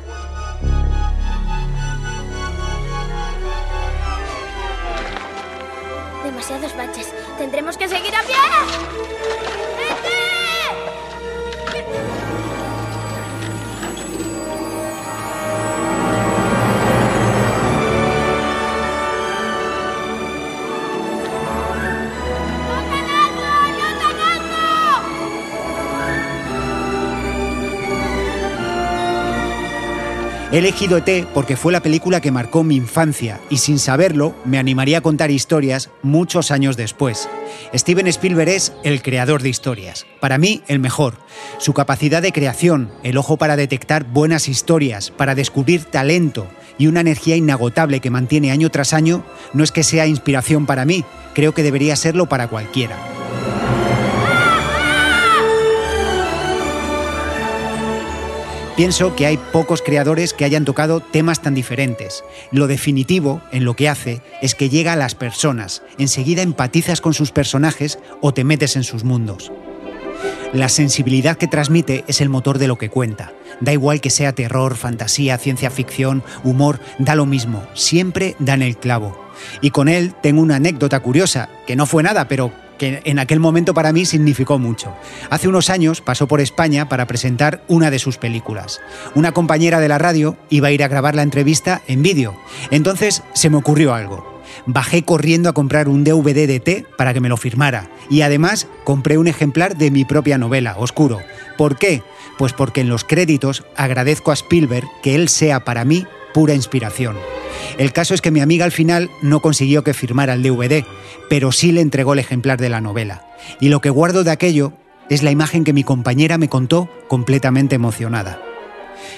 Demasiados 6.25 6.77
baches. 6.77 7.09
Tendremos 7.38 7.77
que 7.77 7.88
seguir 7.88 8.14
a 8.14 8.23
pie. 8.23 9.66
He 30.57 30.61
elegido 30.61 30.97
ET 30.97 31.27
porque 31.35 31.55
fue 31.55 31.71
la 31.71 31.83
película 31.83 32.23
que 32.23 32.31
marcó 32.31 32.64
mi 32.64 32.77
infancia 32.77 33.38
y 33.51 33.59
sin 33.59 33.79
saberlo 33.79 34.35
me 34.47 34.59
animaría 34.59 34.97
a 34.97 35.01
contar 35.03 35.31
historias 35.31 35.90
muchos 36.03 36.51
años 36.51 36.79
después. 36.79 37.29
Steven 37.75 38.07
Spielberg 38.07 38.49
es 38.49 38.73
el 38.83 39.03
creador 39.03 39.42
de 39.42 39.51
historias, 39.51 40.07
para 40.19 40.38
mí 40.38 40.62
el 40.66 40.79
mejor. 40.79 41.19
Su 41.59 41.75
capacidad 41.75 42.23
de 42.23 42.33
creación, 42.33 42.90
el 43.03 43.19
ojo 43.19 43.37
para 43.37 43.57
detectar 43.57 44.05
buenas 44.05 44.49
historias, 44.49 45.11
para 45.11 45.35
descubrir 45.35 45.85
talento 45.85 46.47
y 46.79 46.87
una 46.87 47.01
energía 47.01 47.37
inagotable 47.37 48.01
que 48.01 48.09
mantiene 48.09 48.51
año 48.51 48.71
tras 48.71 48.95
año, 48.95 49.27
no 49.53 49.62
es 49.62 49.73
que 49.73 49.83
sea 49.83 50.07
inspiración 50.07 50.64
para 50.64 50.87
mí, 50.87 51.05
creo 51.35 51.53
que 51.53 51.64
debería 51.64 51.97
serlo 51.97 52.31
para 52.31 52.49
cualquiera. 52.49 53.16
Pienso 58.77 59.17
que 59.17 59.25
hay 59.25 59.39
pocos 59.39 59.81
creadores 59.81 60.35
que 60.35 60.45
hayan 60.45 60.67
tocado 60.67 61.01
temas 61.01 61.41
tan 61.41 61.55
diferentes. 61.55 62.23
Lo 62.53 62.67
definitivo 62.67 63.41
en 63.51 63.65
lo 63.65 63.75
que 63.75 63.89
hace 63.89 64.21
es 64.43 64.55
que 64.55 64.69
llega 64.69 64.93
a 64.93 64.97
las 64.97 65.15
personas, 65.15 65.83
enseguida 65.97 66.43
empatizas 66.43 67.01
con 67.01 67.15
sus 67.15 67.33
personajes 67.33 67.99
o 68.21 68.35
te 68.35 68.45
metes 68.45 68.77
en 68.77 68.85
sus 68.85 69.03
mundos. 69.03 69.51
La 70.53 70.69
sensibilidad 70.69 71.37
que 71.37 71.49
transmite 71.49 72.05
es 72.07 72.21
el 72.21 72.29
motor 72.29 72.59
de 72.59 72.69
lo 72.69 72.79
que 72.79 72.89
cuenta. 72.89 73.33
Da 73.61 73.73
igual 73.73 74.01
que 74.01 74.11
sea 74.11 74.33
terror, 74.33 74.77
fantasía, 74.77 75.39
ciencia 75.39 75.71
ficción, 75.71 76.23
humor, 76.45 76.81
da 76.99 77.15
lo 77.15 77.27
mismo, 77.27 77.62
siempre 77.75 78.37
dan 78.39 78.62
el 78.62 78.77
clavo. 78.77 79.21
Y 79.61 79.71
con 79.71 79.89
él 79.89 80.15
tengo 80.23 80.41
una 80.41 80.57
anécdota 80.57 81.01
curiosa, 81.01 81.49
que 81.67 81.77
no 81.77 81.87
fue 81.87 82.03
nada, 82.03 82.29
pero 82.29 82.53
que 82.79 83.01
en 83.05 83.19
aquel 83.19 83.41
momento 83.41 83.75
para 83.75 83.93
mí 83.93 84.05
significó 84.05 84.59
mucho. 84.59 84.95
Hace 85.31 85.49
unos 85.49 85.71
años 85.71 86.01
pasó 86.01 86.27
por 86.27 86.41
España 86.41 86.89
para 86.89 87.07
presentar 87.07 87.62
una 87.69 87.91
de 87.91 87.99
sus 87.99 88.19
películas. 88.19 88.81
Una 89.15 89.33
compañera 89.33 89.81
de 89.81 89.89
la 89.89 89.99
radio 89.99 90.37
iba 90.51 90.69
a 90.69 90.73
ir 90.73 90.83
a 90.85 90.89
grabar 90.89 91.15
la 91.15 91.23
entrevista 91.23 91.83
en 91.87 92.03
vídeo. 92.03 92.37
Entonces 92.71 93.23
se 93.35 93.51
me 93.51 93.57
ocurrió 93.57 93.95
algo. 93.95 94.36
Bajé 94.64 95.03
corriendo 95.03 95.49
a 95.49 95.53
comprar 95.53 95.88
un 95.88 96.05
DVD 96.05 96.47
de 96.47 96.61
té 96.61 96.87
para 96.97 97.12
que 97.12 97.21
me 97.21 97.29
lo 97.29 97.37
firmara. 97.37 97.90
Y 98.09 98.23
además 98.23 98.69
compré 98.85 99.19
un 99.19 99.29
ejemplar 99.29 99.77
de 99.77 99.90
mi 99.90 100.05
propia 100.05 100.38
novela, 100.38 100.77
Oscuro. 100.79 101.21
¿Por 101.59 101.77
qué? 101.77 102.03
Pues 102.38 102.53
porque 102.53 102.81
en 102.81 102.88
los 102.88 103.05
créditos 103.05 103.64
agradezco 103.77 104.31
a 104.31 104.35
Spielberg 104.35 104.87
que 105.03 105.14
él 105.14 105.29
sea 105.29 105.64
para 105.64 105.85
mí 105.85 106.07
pura 106.35 106.55
inspiración. 106.55 107.16
El 107.79 107.92
caso 107.92 108.14
es 108.14 108.21
que 108.21 108.31
mi 108.31 108.40
amiga 108.40 108.64
al 108.64 108.73
final 108.73 109.11
no 109.23 109.40
consiguió 109.40 109.83
que 109.83 109.95
firmara 109.95 110.35
el 110.35 110.42
DVD, 110.42 110.85
pero 111.29 111.53
sí 111.53 111.73
le 111.73 111.81
entregó 111.81 112.12
el 112.12 112.19
ejemplar 112.19 112.61
de 112.61 112.69
la 112.69 112.81
novela. 112.81 113.27
Y 113.61 113.69
lo 113.69 113.81
que 113.81 113.90
guardo 113.90 114.25
de 114.25 114.31
aquello 114.31 114.73
es 115.09 115.23
la 115.23 115.31
imagen 115.31 115.64
que 115.64 115.73
mi 115.73 115.85
compañera 115.85 116.38
me 116.38 116.49
contó 116.49 116.88
completamente 117.09 117.75
emocionada. 117.75 118.46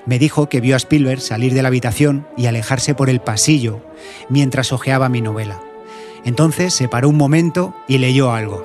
Me 0.08 0.18
dijo 0.18 0.48
que 0.48 0.62
vio 0.62 0.74
a 0.74 0.78
Spielberg 0.78 1.20
salir 1.20 1.52
de 1.52 1.60
la 1.60 1.68
habitación 1.68 2.26
y 2.34 2.46
alejarse 2.46 2.94
por 2.94 3.10
el 3.10 3.20
pasillo 3.20 3.82
mientras 4.30 4.72
hojeaba 4.72 5.10
mi 5.10 5.20
novela. 5.20 5.60
Entonces 6.24 6.72
se 6.72 6.88
paró 6.88 7.10
un 7.10 7.18
momento 7.18 7.74
y 7.88 7.98
leyó 7.98 8.32
algo. 8.32 8.64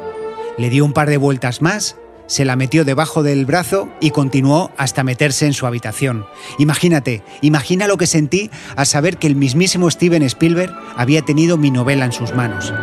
Le 0.58 0.70
dio 0.70 0.86
un 0.86 0.94
par 0.94 1.10
de 1.10 1.18
vueltas 1.18 1.62
más 1.62 1.98
se 2.28 2.46
la 2.46 2.56
metió 2.56 2.86
debajo 2.86 3.24
del 3.24 3.46
brazo 3.46 3.90
y 4.00 4.12
continuó 4.12 4.72
hasta 4.78 5.04
meterse 5.04 5.46
en 5.46 5.54
su 5.54 5.66
habitación. 5.68 6.26
Imagínate, 6.58 7.24
imagina 7.42 7.88
lo 7.88 7.98
que 7.98 8.08
sentí 8.08 8.50
al 8.76 8.86
saber 8.86 9.18
que 9.18 9.28
el 9.28 9.36
mismísimo 9.36 9.90
Steven 9.90 10.24
Spielberg 10.24 10.74
había 10.96 11.22
tenido 11.22 11.58
mi 11.58 11.72
novela 11.72 12.06
en 12.06 12.12
sus 12.12 12.34
manos. 12.34 12.74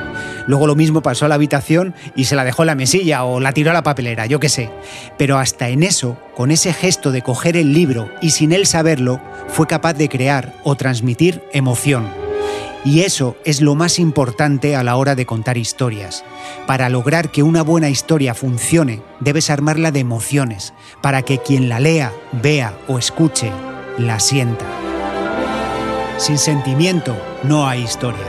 Luego 0.47 0.67
lo 0.67 0.75
mismo 0.75 1.03
pasó 1.03 1.27
a 1.27 1.29
la 1.29 1.37
habitación 1.37 1.95
y 2.17 2.25
se 2.25 2.37
la 2.37 2.45
dejó 2.45 2.63
en 2.63 2.69
la 2.69 2.75
mesilla 2.75 3.25
o 3.25 3.41
la 3.41 3.53
tiró 3.53 3.71
a 3.71 3.75
la 3.75 3.83
papelera, 3.83 4.27
yo 4.27 4.41
qué 4.41 4.49
sé. 4.49 4.71
Pero 5.17 5.39
hasta 5.39 5.69
en 5.69 5.83
eso, 5.83 6.19
con 6.35 6.51
ese 6.51 6.73
gesto 6.73 7.13
de 7.13 7.23
coger 7.23 7.57
el 7.57 7.73
libro 7.73 8.11
y 8.21 8.31
sin 8.31 8.53
él 8.53 8.67
saberlo, 8.67 9.21
fue 9.49 9.67
capaz 9.67 9.95
de 9.95 10.09
crear 10.09 10.55
o 10.65 10.75
transmitir 10.75 11.43
emoción. 11.53 12.20
Y 12.85 13.01
eso 13.01 13.37
es 13.45 13.61
lo 13.61 13.75
más 13.75 13.99
importante 13.99 14.75
a 14.75 14.83
la 14.83 14.97
hora 14.97 15.15
de 15.15 15.27
contar 15.27 15.59
historias. 15.59 16.25
Para 16.67 16.89
lograr 16.89 17.31
que 17.31 17.43
una 17.43 17.63
buena 17.63 17.91
historia 17.91 18.35
funcione, 18.35 19.03
debes 19.21 19.51
armarla 19.51 19.91
de 19.91 20.01
emociones, 20.01 20.73
para 21.03 21.23
que 21.23 21.39
quien 21.39 21.69
la 21.69 21.79
lea, 21.79 22.13
vea 22.33 22.79
o 22.89 22.99
escuche, 22.99 23.53
la 23.99 24.19
sienta. 24.19 24.65
Sin 26.17 26.39
sentimiento 26.39 27.17
no 27.43 27.69
hay 27.69 27.83
historia. 27.83 28.27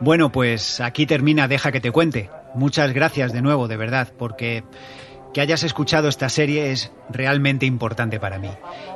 Bueno, 0.00 0.30
pues 0.30 0.80
aquí 0.80 1.06
termina 1.06 1.48
Deja 1.48 1.72
que 1.72 1.80
te 1.80 1.90
cuente. 1.90 2.30
Muchas 2.54 2.92
gracias 2.92 3.32
de 3.32 3.42
nuevo, 3.42 3.66
de 3.66 3.76
verdad, 3.76 4.08
porque 4.16 4.62
que 5.34 5.40
hayas 5.40 5.64
escuchado 5.64 6.08
esta 6.08 6.28
serie 6.28 6.70
es 6.70 6.92
realmente 7.10 7.66
importante 7.66 8.20
para 8.20 8.38
mí. 8.38 8.50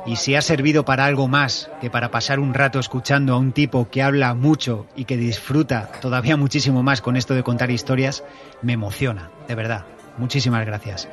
Y 0.05 0.15
si 0.15 0.35
ha 0.35 0.41
servido 0.41 0.85
para 0.85 1.05
algo 1.05 1.27
más 1.27 1.69
que 1.81 1.89
para 1.89 2.09
pasar 2.09 2.39
un 2.39 2.53
rato 2.53 2.79
escuchando 2.79 3.33
a 3.33 3.37
un 3.37 3.51
tipo 3.51 3.89
que 3.89 4.01
habla 4.01 4.33
mucho 4.33 4.87
y 4.95 5.03
que 5.03 5.17
disfruta 5.17 5.91
todavía 6.01 6.37
muchísimo 6.37 6.83
más 6.83 7.01
con 7.01 7.17
esto 7.17 7.33
de 7.33 7.43
contar 7.43 7.69
historias, 7.69 8.23
me 8.61 8.73
emociona, 8.73 9.29
de 9.47 9.55
verdad. 9.55 9.85
Muchísimas 10.17 10.65
gracias. 10.65 11.09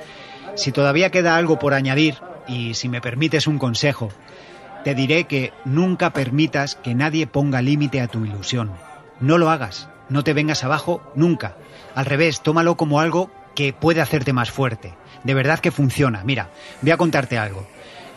Si 0.55 0.71
todavía 0.71 1.11
queda 1.11 1.37
algo 1.37 1.59
por 1.59 1.75
añadir, 1.75 2.15
y 2.47 2.75
si 2.75 2.89
me 2.89 3.01
permites 3.01 3.49
un 3.49 3.59
consejo, 3.59 4.11
te 4.85 4.95
diré 4.95 5.25
que 5.25 5.53
nunca 5.65 6.11
permitas 6.11 6.77
que 6.77 6.95
nadie 6.95 7.27
ponga 7.27 7.61
límite 7.61 8.01
a 8.01 8.09
tu 8.09 8.25
ilusión 8.25 8.71
no 9.21 9.39
lo 9.39 9.51
hagas, 9.51 9.89
no 10.09 10.25
te 10.25 10.35
vengas 10.35 10.65
abajo 10.65 11.03
nunca. 11.15 11.57
Al 11.95 12.07
revés, 12.07 12.41
tómalo 12.41 12.77
como 12.77 13.01
algo 13.01 13.31
que 13.55 13.73
puede 13.73 14.01
hacerte 14.01 14.33
más 14.33 14.51
fuerte. 14.51 14.95
De 15.25 15.35
verdad 15.35 15.61
que 15.61 15.71
funciona. 15.71 16.23
Mira, 16.25 16.51
voy 16.83 16.91
a 16.91 16.97
contarte 16.97 17.39
algo. 17.39 17.67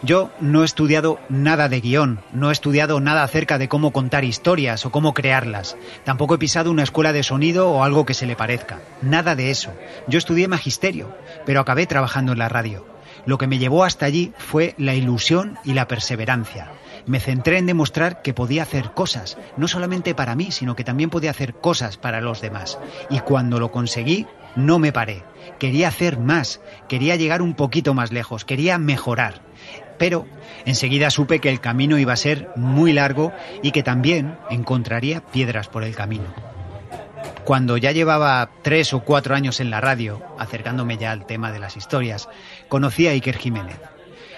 Yo 0.02 0.32
no 0.42 0.64
he 0.64 0.66
estudiado 0.66 1.20
nada 1.30 1.70
de 1.70 1.80
guion, 1.80 2.20
no 2.34 2.50
he 2.50 2.52
estudiado 2.52 3.00
nada 3.00 3.24
acerca 3.24 3.58
de 3.58 3.70
cómo 3.70 3.92
contar 3.92 4.26
historias 4.26 4.86
o 4.86 4.92
cómo 4.92 5.14
crearlas. 5.14 5.78
Tampoco 6.04 6.36
he 6.36 6.40
pisado 6.40 6.72
una 6.72 6.84
escuela 6.84 7.14
de 7.14 7.24
sonido 7.24 7.70
o 7.70 7.84
algo 7.84 8.06
que 8.06 8.14
se 8.14 8.26
le 8.26 8.36
parezca. 8.36 8.82
Nada 9.02 9.36
de 9.36 9.50
eso. 9.50 9.72
Yo 10.08 10.18
estudié 10.18 10.50
magisterio, 10.50 11.16
pero 11.46 11.62
acabé 11.62 11.88
trabajando 11.88 12.34
en 12.34 12.40
la 12.40 12.50
radio. 12.50 12.86
Lo 13.26 13.38
que 13.38 13.48
me 13.48 13.60
llevó 13.60 13.86
hasta 13.86 14.06
allí 14.06 14.34
fue 14.38 14.76
la 14.78 14.94
ilusión 14.94 15.58
y 15.64 15.74
la 15.74 15.88
perseverancia 15.88 16.70
me 17.06 17.20
centré 17.20 17.58
en 17.58 17.66
demostrar 17.66 18.22
que 18.22 18.34
podía 18.34 18.64
hacer 18.64 18.92
cosas, 18.92 19.38
no 19.58 19.68
solamente 19.68 20.16
para 20.16 20.36
mí, 20.36 20.52
sino 20.52 20.76
que 20.76 20.84
también 20.84 21.10
podía 21.10 21.32
hacer 21.32 21.56
cosas 21.56 21.98
para 21.98 22.22
los 22.22 22.42
demás. 22.42 22.80
Y 23.10 23.20
cuando 23.20 23.60
lo 23.60 23.72
conseguí, 23.72 24.28
no 24.56 24.80
me 24.80 24.92
paré. 24.92 25.24
Quería 25.60 25.88
hacer 25.88 26.20
más, 26.20 26.62
quería 26.88 27.16
llegar 27.16 27.42
un 27.42 27.54
poquito 27.54 27.94
más 27.94 28.12
lejos, 28.12 28.46
quería 28.46 28.78
mejorar. 28.78 29.42
Pero 29.98 30.26
enseguida 30.66 31.10
supe 31.10 31.40
que 31.40 31.50
el 31.50 31.60
camino 31.60 31.98
iba 31.98 32.14
a 32.14 32.18
ser 32.18 32.50
muy 32.56 32.94
largo 32.94 33.32
y 33.62 33.72
que 33.72 33.84
también 33.84 34.38
encontraría 34.50 35.22
piedras 35.22 35.68
por 35.68 35.84
el 35.84 35.96
camino. 35.96 36.34
Cuando 37.46 37.76
ya 37.78 37.92
llevaba 37.92 38.50
tres 38.62 38.94
o 38.94 39.02
cuatro 39.02 39.36
años 39.36 39.60
en 39.60 39.70
la 39.70 39.82
radio, 39.82 40.22
acercándome 40.40 40.98
ya 40.98 41.12
al 41.12 41.26
tema 41.26 41.52
de 41.52 41.60
las 41.60 41.76
historias, 41.76 42.30
conocí 42.70 43.08
a 43.08 43.12
Iker 43.12 43.38
Jiménez. 43.38 43.78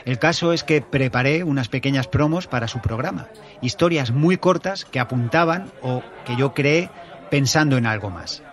El 0.05 0.19
caso 0.19 0.53
es 0.53 0.63
que 0.63 0.81
preparé 0.81 1.43
unas 1.43 1.67
pequeñas 1.67 2.07
promos 2.07 2.47
para 2.47 2.67
su 2.67 2.79
programa, 2.79 3.27
historias 3.61 4.11
muy 4.11 4.37
cortas 4.37 4.85
que 4.85 4.99
apuntaban 4.99 5.71
o 5.81 6.03
que 6.25 6.35
yo 6.35 6.53
creé 6.53 6.89
pensando 7.31 7.75
en 7.77 7.87
algo 7.87 8.11
más. 8.11 8.43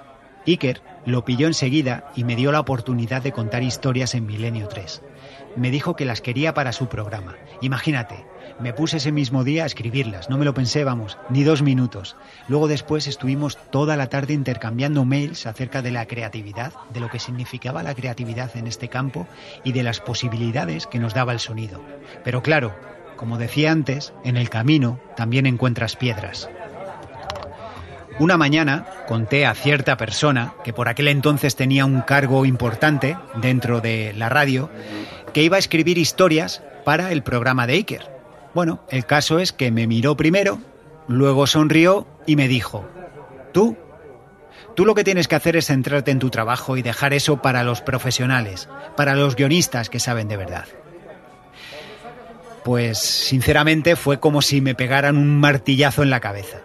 Iker 0.47 0.83
lo 1.05 1.25
pilló 1.25 1.47
enseguida 1.47 2.11
y 2.17 2.25
me 2.25 2.37
dio 2.37 2.53
la 2.53 2.61
oportunidad 2.61 3.23
de 3.23 3.33
contar 3.33 3.63
historias 3.63 4.15
en 4.15 4.27
Milenio 4.27 4.67
3. 4.67 5.03
Me 5.57 5.71
dijo 5.71 5.97
que 5.97 6.05
las 6.05 6.21
quería 6.21 6.55
para 6.55 6.73
su 6.73 6.89
programa. 6.89 7.37
Imagínate, 7.61 8.25
me 8.61 8.73
puse 8.73 8.99
ese 8.99 9.13
mismo 9.13 9.45
día 9.45 9.65
a 9.65 9.67
escribirlas, 9.67 10.31
no 10.31 10.39
me 10.39 10.45
lo 10.45 10.55
pensé, 10.55 10.85
vamos, 10.85 11.19
ni 11.31 11.43
dos 11.45 11.63
minutos. 11.63 12.17
Luego 12.49 12.69
después 12.69 13.07
estuvimos 13.07 13.59
toda 13.71 13.97
la 13.97 14.09
tarde 14.09 14.35
intercambiando 14.35 15.05
mails 15.05 15.47
acerca 15.47 15.83
de 15.83 15.91
la 15.91 16.07
creatividad, 16.07 16.73
de 16.93 17.01
lo 17.01 17.11
que 17.11 17.19
significaba 17.19 17.83
la 17.83 17.95
creatividad 17.95 18.57
en 18.57 18.67
este 18.67 18.89
campo 18.89 19.27
y 19.65 19.73
de 19.73 19.83
las 19.83 20.01
posibilidades 20.01 20.87
que 20.87 20.99
nos 20.99 21.15
daba 21.15 21.33
el 21.33 21.41
sonido. 21.41 21.83
Pero 22.25 22.43
claro, 22.43 22.75
como 23.17 23.39
decía 23.39 23.73
antes, 23.73 24.13
en 24.25 24.37
el 24.37 24.49
camino 24.49 25.01
también 25.17 25.47
encuentras 25.47 25.97
piedras. 25.97 26.49
Una 28.19 28.37
mañana 28.37 28.87
conté 29.09 29.47
a 29.47 29.55
cierta 29.55 29.97
persona, 29.97 30.55
que 30.65 30.73
por 30.73 30.89
aquel 30.89 31.09
entonces 31.09 31.57
tenía 31.57 31.87
un 31.87 32.03
cargo 32.03 32.45
importante 32.45 33.17
dentro 33.41 33.81
de 33.81 34.13
la 34.13 34.29
radio, 34.29 34.71
que 35.33 35.43
iba 35.43 35.57
a 35.57 35.59
escribir 35.59 35.99
historias 35.99 36.63
para 36.85 37.13
el 37.13 37.23
programa 37.23 37.67
de 37.67 37.75
Iker. 37.75 38.11
Bueno, 38.55 38.83
el 38.91 39.07
caso 39.07 39.39
es 39.39 39.53
que 39.53 39.71
me 39.71 39.87
miró 39.87 40.17
primero, 40.17 40.59
luego 41.09 41.47
sonrió 41.47 42.07
y 42.27 42.37
me 42.37 42.49
dijo, 42.49 42.85
tú, 43.53 43.77
tú 44.75 44.85
lo 44.85 44.95
que 44.95 45.05
tienes 45.05 45.29
que 45.29 45.37
hacer 45.37 45.57
es 45.57 45.67
centrarte 45.67 46.11
en 46.11 46.19
tu 46.19 46.31
trabajo 46.31 46.77
y 46.77 46.83
dejar 46.83 47.15
eso 47.15 47.41
para 47.41 47.65
los 47.65 47.81
profesionales, 47.81 48.69
para 48.97 49.15
los 49.15 49.37
guionistas 49.37 49.89
que 49.89 50.01
saben 50.01 50.29
de 50.29 50.37
verdad. 50.37 50.67
Pues 52.63 52.99
sinceramente 52.99 53.97
fue 53.97 54.21
como 54.21 54.43
si 54.43 54.61
me 54.61 54.75
pegaran 54.75 55.17
un 55.17 55.41
martillazo 55.41 56.03
en 56.03 56.11
la 56.11 56.21
cabeza. 56.21 56.59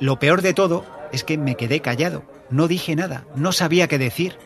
Lo 0.00 0.18
peor 0.18 0.42
de 0.42 0.54
todo 0.54 0.84
es 1.12 1.22
que 1.22 1.38
me 1.38 1.54
quedé 1.54 1.80
callado, 1.80 2.24
no 2.48 2.66
dije 2.66 2.96
nada, 2.96 3.24
no 3.36 3.52
sabía 3.52 3.86
qué 3.88 3.98
decir. 3.98 4.36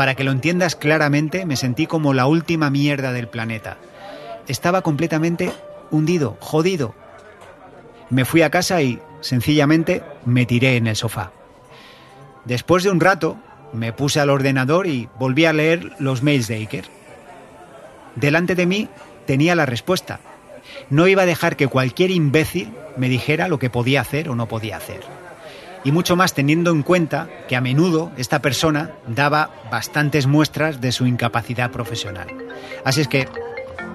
Para 0.00 0.14
que 0.14 0.24
lo 0.24 0.32
entiendas 0.32 0.76
claramente, 0.76 1.44
me 1.44 1.56
sentí 1.56 1.86
como 1.86 2.14
la 2.14 2.24
última 2.24 2.70
mierda 2.70 3.12
del 3.12 3.28
planeta. 3.28 3.76
Estaba 4.48 4.80
completamente 4.80 5.52
hundido, 5.90 6.38
jodido. 6.40 6.94
Me 8.08 8.24
fui 8.24 8.40
a 8.40 8.48
casa 8.48 8.80
y, 8.80 8.98
sencillamente, 9.20 10.02
me 10.24 10.46
tiré 10.46 10.78
en 10.78 10.86
el 10.86 10.96
sofá. 10.96 11.32
Después 12.46 12.82
de 12.82 12.88
un 12.88 12.98
rato, 12.98 13.36
me 13.74 13.92
puse 13.92 14.20
al 14.20 14.30
ordenador 14.30 14.86
y 14.86 15.10
volví 15.18 15.44
a 15.44 15.52
leer 15.52 15.92
los 15.98 16.22
mails 16.22 16.48
de 16.48 16.54
Iker. 16.54 16.86
Delante 18.16 18.54
de 18.54 18.64
mí 18.64 18.88
tenía 19.26 19.54
la 19.54 19.66
respuesta. 19.66 20.20
No 20.88 21.08
iba 21.08 21.24
a 21.24 21.26
dejar 21.26 21.56
que 21.56 21.68
cualquier 21.68 22.10
imbécil 22.10 22.72
me 22.96 23.10
dijera 23.10 23.48
lo 23.48 23.58
que 23.58 23.68
podía 23.68 24.00
hacer 24.00 24.30
o 24.30 24.34
no 24.34 24.48
podía 24.48 24.78
hacer. 24.78 25.19
Y 25.84 25.92
mucho 25.92 26.16
más 26.16 26.34
teniendo 26.34 26.70
en 26.70 26.82
cuenta 26.82 27.28
que 27.48 27.56
a 27.56 27.60
menudo 27.60 28.12
esta 28.16 28.42
persona 28.42 28.92
daba 29.06 29.50
bastantes 29.70 30.26
muestras 30.26 30.80
de 30.80 30.92
su 30.92 31.06
incapacidad 31.06 31.70
profesional. 31.70 32.28
Así 32.84 33.00
es 33.00 33.08
que 33.08 33.28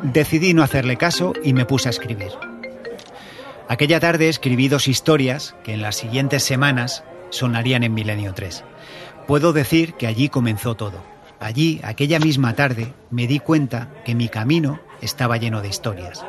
decidí 0.03 0.53
no 0.53 0.63
hacerle 0.63 0.97
caso 0.97 1.33
y 1.43 1.53
me 1.53 1.65
puse 1.65 1.89
a 1.89 1.91
escribir. 1.91 2.31
Aquella 3.67 3.99
tarde 3.99 4.29
escribí 4.29 4.67
dos 4.67 4.87
historias 4.87 5.55
que 5.63 5.73
en 5.73 5.81
las 5.81 5.95
siguientes 5.95 6.43
semanas 6.43 7.03
sonarían 7.29 7.83
en 7.83 7.93
Milenio 7.93 8.33
3. 8.33 8.63
Puedo 9.27 9.53
decir 9.53 9.93
que 9.93 10.07
allí 10.07 10.29
comenzó 10.29 10.75
todo. 10.75 11.03
Allí, 11.39 11.81
aquella 11.83 12.19
misma 12.19 12.53
tarde, 12.53 12.93
me 13.09 13.27
di 13.27 13.39
cuenta 13.39 13.89
que 14.05 14.15
mi 14.15 14.29
camino 14.29 14.79
estaba 15.01 15.37
lleno 15.37 15.61
de 15.61 15.69
historias. 15.69 16.25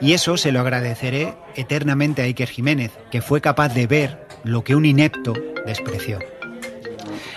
Y 0.00 0.12
eso 0.12 0.36
se 0.36 0.52
lo 0.52 0.60
agradeceré 0.60 1.34
eternamente 1.56 2.22
a 2.22 2.24
Iker 2.24 2.48
Jiménez, 2.48 2.92
que 3.10 3.20
fue 3.20 3.40
capaz 3.40 3.74
de 3.74 3.86
ver 3.86 4.27
lo 4.44 4.64
que 4.64 4.74
un 4.74 4.84
inepto 4.84 5.34
despreció. 5.66 6.18